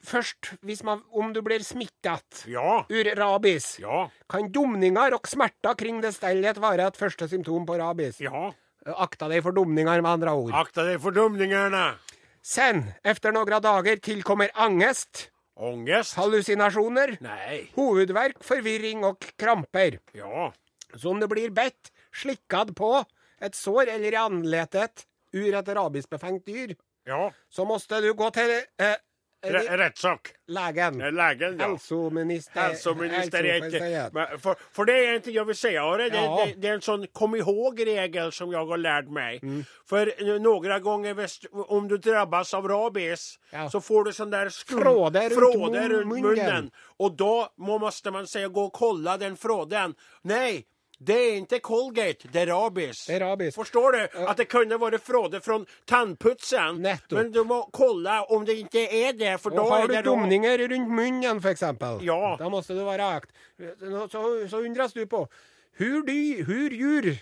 først 0.05 0.53
hvis 0.63 0.83
man, 0.85 1.03
om 1.13 1.33
du 1.33 1.41
blir 1.43 1.63
smittet 1.65 2.45
Ja. 2.47 2.85
ur 2.91 3.05
rabies, 3.17 3.79
Ja. 3.81 4.09
kan 4.29 4.51
domninger 4.53 5.15
og 5.15 5.27
smerter 5.27 5.75
kring 5.77 6.01
det 6.03 6.15
stellet 6.15 6.61
være 6.61 6.87
et 6.87 6.97
første 6.97 7.29
symptom 7.29 7.67
på 7.67 7.79
rabies. 7.79 8.21
Ja. 8.21 8.53
Akta 8.87 9.29
deg 9.29 9.43
for 9.43 9.51
domninger, 9.53 10.01
med 10.01 10.11
andre 10.11 10.31
ord. 10.31 10.53
Akta 10.55 10.85
deg 10.85 11.01
for 11.01 11.11
dumningene. 11.11 11.97
Sen, 12.43 12.95
efter 13.05 13.33
noen 13.33 13.61
dager, 13.61 13.97
tilkommer 13.97 14.49
angest, 14.55 15.31
Angest? 15.59 16.15
hallusinasjoner, 16.15 17.17
Nei. 17.21 17.69
hovedverk, 17.75 18.43
forvirring 18.45 19.05
og 19.05 19.19
kramper. 19.37 19.99
Ja. 20.15 20.53
Så 20.97 21.11
om 21.11 21.21
det 21.21 21.29
blir 21.29 21.51
bedt, 21.51 21.91
slikkad 22.15 22.75
på, 22.77 23.05
et 23.41 23.55
sår 23.55 23.89
eller 23.89 24.13
i 24.13 24.17
anletet 24.17 25.07
ur 25.33 25.55
et 25.55 25.69
rabiesbefengt 25.69 26.47
dyr, 26.47 26.77
Ja. 27.07 27.31
så 27.51 27.65
måste 27.65 28.01
du 28.01 28.13
gå 28.15 28.31
til 28.33 28.63
eh, 28.79 28.97
Rettssak. 29.47 30.33
Legen. 30.49 30.99
legen. 30.99 31.61
Eh, 31.61 31.61
ja. 31.61 31.69
Helseminister, 31.69 32.61
Hälsoministeriet. 32.61 34.13
For, 34.43 34.55
for, 34.73 34.85
det 34.85 34.95
er 34.97 35.13
det 35.13 35.23
ting 35.25 35.35
jeg 35.37 35.47
vil 35.47 35.55
si, 35.55 35.61
säga, 35.69 35.83
Are. 35.85 36.09
Det, 36.11 36.17
Ja. 36.17 36.45
det, 36.47 36.55
det 36.61 36.69
er 36.71 36.75
en 36.75 36.81
sånn 36.81 37.07
kom 37.13 37.35
ihåg-regel 37.37 38.33
som 38.33 38.51
jeg 38.53 38.67
har 38.67 38.79
lært 38.79 39.11
meg. 39.13 39.43
Mm. 39.43 39.65
For 39.87 40.11
noen 40.25 40.63
ganger 40.63 40.81
gånger, 40.81 41.15
om 41.69 41.89
du 41.89 41.97
drabbas 41.99 42.55
av 42.55 42.67
rabies, 42.69 43.39
Ja. 43.53 43.69
så 43.69 43.81
får 43.81 44.05
du 44.05 44.11
sånn 44.13 44.31
der 44.31 44.49
skum, 44.51 44.81
Fråde 44.81 45.29
rundt, 45.29 45.57
mun- 45.57 46.09
munnen. 46.09 46.23
munnen. 46.23 46.71
da 46.99 47.09
då 47.17 47.49
må- 47.59 47.79
man 48.13 48.27
si 48.27 48.41
gå 48.49 48.65
og 48.65 48.73
kolla 48.73 49.17
den 49.17 49.37
fråden. 49.37 49.95
Nej, 50.25 50.65
det 50.99 51.17
er 51.17 51.35
ikke 51.43 51.61
Colgate, 51.61 52.29
det 52.33 52.43
er 52.47 52.53
rabies. 52.55 53.03
Det 53.07 53.17
er 53.19 53.25
rabies. 53.27 53.55
Forstår 53.55 53.93
du? 53.93 54.19
At 54.27 54.39
det 54.41 54.47
kunne 54.49 54.79
vært 54.81 55.03
fråde 55.05 55.41
fra 55.45 55.59
tandputsen. 55.87 56.81
Nettopp. 56.81 57.19
Men 57.19 57.31
du 57.35 57.43
må 57.45 57.59
kolla 57.73 58.23
om 58.33 58.47
det 58.49 58.57
ikke 58.63 58.87
er 58.89 59.13
det, 59.13 59.35
For 59.41 59.51
Og 59.53 59.57
da 59.57 59.67
har 59.75 59.87
du 59.93 60.11
domninger 60.11 60.59
rundt 60.73 60.89
munnen, 60.89 61.43
eksempel, 61.45 62.01
Ja. 62.05 62.37
da 62.39 62.49
måtte 62.49 62.73
du 62.75 62.85
være 62.85 63.11
akt. 63.19 63.31
Så, 64.11 64.49
så 64.49 64.63
undres 64.65 64.93
du 64.93 65.05
på 65.07 65.27
hur, 65.79 66.03
dy, 66.07 66.43
hur 66.45 66.71
djur 66.71 67.13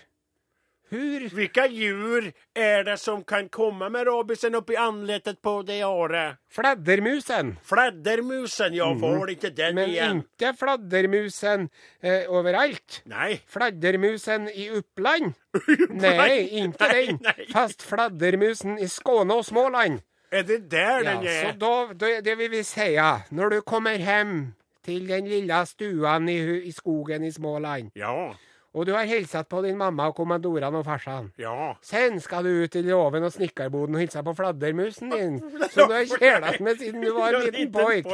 Hur 0.95 1.29
Vilka 1.35 1.67
djur 1.67 2.31
är 2.53 2.83
det 2.83 2.97
som 2.97 3.23
kan 3.23 3.49
komma 3.49 3.89
med 3.89 4.07
rabiesen 4.07 4.55
upp 4.55 4.69
i 4.69 4.75
anletet 4.75 5.41
på 5.41 5.61
det 5.61 5.83
året? 5.83 6.35
Fladdermusen. 6.51 7.55
Fladdermusen, 7.63 8.73
jag 8.73 8.99
får 8.99 9.29
inte 9.29 9.49
den 9.49 9.65
Mm. 9.65 9.75
Men 9.75 9.89
igen. 9.89 10.17
ikke 10.39 10.53
fladdermusen 10.59 11.69
eh, 12.01 12.29
overalt. 12.31 13.01
Nej. 13.05 13.41
Fladdermusen 13.47 14.49
i 14.49 14.69
Uppland? 14.69 15.33
Nej, 15.89 16.39
ikke 16.43 16.73
Nej, 16.79 17.05
den. 17.07 17.19
nej. 17.21 17.47
Fast 17.53 17.81
fladdermusen 17.81 18.77
i 18.79 18.87
Skåne 18.87 19.33
og 19.33 19.45
Småland. 19.45 19.99
Är 20.31 20.43
det 20.43 20.57
där 20.69 21.03
Ja, 21.03 21.13
den 21.13 21.27
är? 21.27 21.43
så 21.51 21.57
då, 21.57 21.89
då, 21.93 22.05
det 22.23 22.35
vi 22.35 22.63
si, 22.63 22.95
når 23.29 23.49
du 23.49 23.61
kommer 23.61 23.93
hjem 23.97 24.53
til 24.85 25.07
den 25.07 25.27
lille 25.27 25.65
stuan 25.65 26.29
i, 26.29 26.61
i 26.67 26.71
skogen 26.71 27.23
i 27.23 27.31
Småland, 27.31 27.91
Ja, 27.93 28.35
og 28.75 28.85
du 28.85 28.91
har 28.91 29.07
hilset 29.07 29.47
på 29.47 29.61
din 29.63 29.77
mamma 29.79 30.09
og 30.11 30.15
kommandoren 30.17 30.75
og 30.75 30.83
farsan, 30.85 31.31
ja. 31.39 31.73
sen 31.81 32.19
skal 32.21 32.43
du 32.43 32.63
ut 32.65 32.75
i 32.75 32.81
låven 32.83 33.23
og 33.23 33.31
snekkerboden 33.31 33.95
og 33.95 34.03
hilse 34.03 34.23
på 34.23 34.33
fladdermusen 34.35 35.13
din, 35.15 35.39
som 35.71 35.87
du 35.87 35.95
har 35.95 36.03
kjælet 36.11 36.59
med 36.59 36.81
siden 36.81 37.01
du 37.01 37.13
var 37.15 37.39
en 37.39 37.47
liten 37.47 37.71
pojk. 37.71 38.05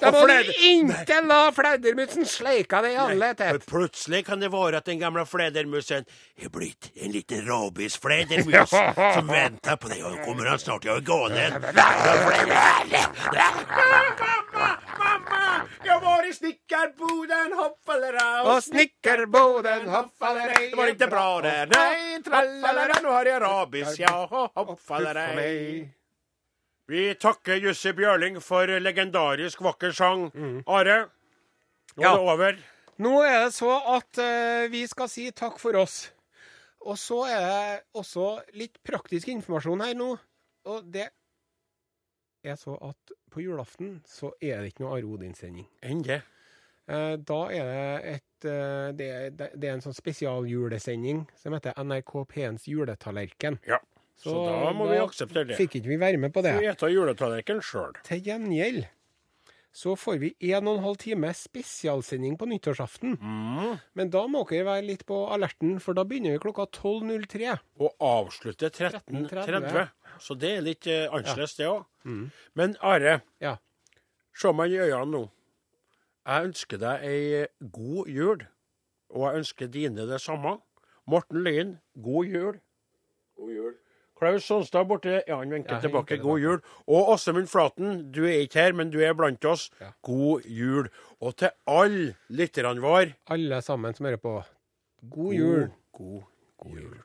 Da 0.00 0.12
må 0.14 0.24
du 0.30 0.34
ikke 0.70 1.20
la 1.28 1.42
fladdermusen 1.52 2.24
sleike 2.24 2.82
deg 2.86 2.96
i 2.96 3.00
ansiktet. 3.04 3.68
Plutselig 3.68 4.24
kan 4.26 4.40
det 4.40 4.52
være 4.52 4.80
at 4.80 4.88
den 4.88 5.02
gamle 5.04 5.26
fladdermusen 5.28 6.08
er 6.40 6.52
blitt 6.52 6.90
en 6.96 7.12
liten 7.12 7.44
rabiesflädermus 7.50 8.72
som 8.72 9.28
venter 9.28 9.76
på 9.76 9.92
deg, 9.92 10.04
og 10.04 10.24
kommer 10.24 10.48
han 10.48 10.58
snart? 10.58 10.84
Jag 10.84 10.96
är 10.96 11.00
galen. 11.00 11.52
Mamma! 14.56 14.75
Jag 15.84 16.00
var 16.00 16.28
i 16.28 16.32
snickarboden, 16.34 17.52
hoppalera 17.52 18.42
Og 18.42 18.62
snekkerboden 18.64 19.88
hoppalei. 19.88 20.70
Det 20.70 20.76
var 20.76 20.88
inte 20.88 21.06
bra 21.06 21.40
det, 21.40 21.66
Nej, 21.74 22.22
trallalera, 22.22 23.00
nu 23.02 23.08
har 23.08 23.24
jag 23.24 23.42
rabies. 23.42 23.98
Ja, 23.98 24.50
hoppalera. 24.54 25.26
Vi 26.88 27.14
takker 27.14 27.54
Jussi 27.54 27.92
Bjørling 27.92 28.40
for 28.40 28.70
legendarisk 28.80 29.60
vakker 29.60 29.92
sang. 29.92 30.30
Are, 30.66 30.98
nå 31.96 32.02
Mm. 32.02 32.02
Ja. 32.02 32.12
er 32.12 32.16
det 32.16 32.32
over. 32.32 32.58
Nå 32.98 33.22
er 33.24 33.44
det 33.44 33.52
så 33.54 33.70
at 33.96 34.18
uh, 34.18 34.70
vi 34.70 34.86
skal 34.86 35.08
si 35.08 35.30
takk 35.32 35.58
for 35.60 35.76
oss. 35.76 36.12
Og 36.86 36.98
så 36.98 37.24
er 37.26 37.40
det 37.40 37.82
også 37.94 38.40
litt 38.54 38.78
praktisk 38.84 39.28
informasjon 39.28 39.80
her 39.80 39.94
nå. 39.94 40.18
Og 40.66 40.84
det 40.92 41.08
er 42.46 42.56
så 42.60 42.76
at 42.84 43.12
på 43.32 43.42
julaften 43.44 44.00
så 44.08 44.32
er 44.40 44.62
det 44.62 44.72
ikke 44.72 44.84
noe 44.86 44.96
Are 44.96 45.10
Odin-sending. 45.16 45.66
Enn 45.84 46.02
det. 46.06 46.22
Eh, 46.86 47.16
da 47.18 47.40
er 47.50 47.68
det 47.68 48.14
et 48.14 48.46
eh, 48.46 48.88
det, 48.96 49.06
er- 49.10 49.32
det, 49.34 49.64
er 49.66 49.74
en 49.74 49.82
sånn 49.84 49.96
spesialjulesending 49.96 51.24
som 51.40 51.56
heter 51.56 51.74
NRK 51.82 52.12
P1s 52.30 52.68
juletallerken. 52.70 53.58
Ja. 53.66 53.80
Så, 54.16 54.32
da 54.32 54.70
må 54.72 54.86
vi 54.88 54.96
akseptere 54.96 55.50
det. 55.50 55.58
Fikk 55.60 55.80
ikke 55.80 55.90
vi 55.92 55.98
være 56.00 56.20
med 56.22 56.32
på 56.32 56.40
det. 56.46 56.54
Vi 56.56 56.70
spiser 56.70 56.94
juletallerken 56.94 57.58
sjøl. 57.64 57.98
Til 58.06 58.22
gjengjeld 58.24 58.86
så 59.76 59.92
får 60.00 60.16
vi 60.22 60.30
en 60.54 60.68
og 60.70 60.78
en 60.78 60.84
halv 60.86 60.96
time 61.02 61.28
spesialsending 61.36 62.38
på 62.40 62.46
nyttårsaften. 62.48 63.18
Mm. 63.20 63.74
Men 63.98 64.10
da 64.14 64.22
må 64.32 64.40
dere 64.48 64.64
være 64.70 64.86
litt 64.86 65.04
på 65.08 65.18
alerten, 65.34 65.76
for 65.84 65.96
da 65.98 66.04
begynner 66.08 66.32
vi 66.38 66.40
klokka 66.46 66.64
12.03. 66.78 67.58
Og 67.84 67.92
avslutter 68.00 68.72
13.30. 68.72 69.28
13.30. 69.34 69.86
Så 70.24 70.36
det 70.40 70.52
er 70.56 70.64
litt 70.64 70.88
uh, 70.88 71.12
annerledes, 71.12 71.58
det 71.58 71.68
òg. 71.68 71.84
Men 72.56 72.76
Are, 72.80 73.18
Ja. 73.44 73.56
se 74.36 74.52
meg 74.56 74.72
i 74.72 74.80
øynene 74.80 75.10
nå. 75.12 75.22
Jeg 76.26 76.48
ønsker 76.48 76.80
deg 76.80 77.04
ei 77.06 77.46
god 77.72 78.08
jul. 78.10 78.46
Og 79.12 79.26
jeg 79.28 79.42
ønsker 79.42 79.68
dine 79.70 80.08
det 80.08 80.20
samme. 80.24 80.56
Morten 81.06 81.44
Lyn, 81.44 81.76
god 82.02 82.24
jul. 82.32 82.56
God 83.36 83.52
jul. 83.52 83.74
Klaus 84.16 84.44
Sonstad 84.48 84.86
borte, 84.88 85.18
ja, 85.28 85.36
han 85.36 85.50
vinker 85.52 85.74
Ja, 85.74 85.80
tilbake. 85.80 86.16
God 86.22 86.40
jul. 86.40 86.60
Og 86.86 87.10
Åsemund 87.12 87.46
Flaten, 87.52 88.12
du 88.12 88.22
er 88.24 88.38
ikke 88.46 88.62
her, 88.62 88.72
men 88.72 88.90
du 88.90 88.98
er 89.04 89.12
blant 89.12 89.44
oss. 89.44 89.68
Ja. 89.80 89.90
God 90.02 90.46
jul. 90.48 90.88
Og 91.20 91.36
til 91.36 91.50
alle 91.66 92.14
lytterne 92.28 92.80
våre 92.80 93.12
Alle 93.28 93.60
sammen 93.62 93.94
som 93.94 94.06
hører 94.08 94.16
på, 94.22 94.42
god 95.10 95.34
jul. 95.34 95.68
God, 95.92 96.22
god 96.64 96.80
jul. 96.80 96.96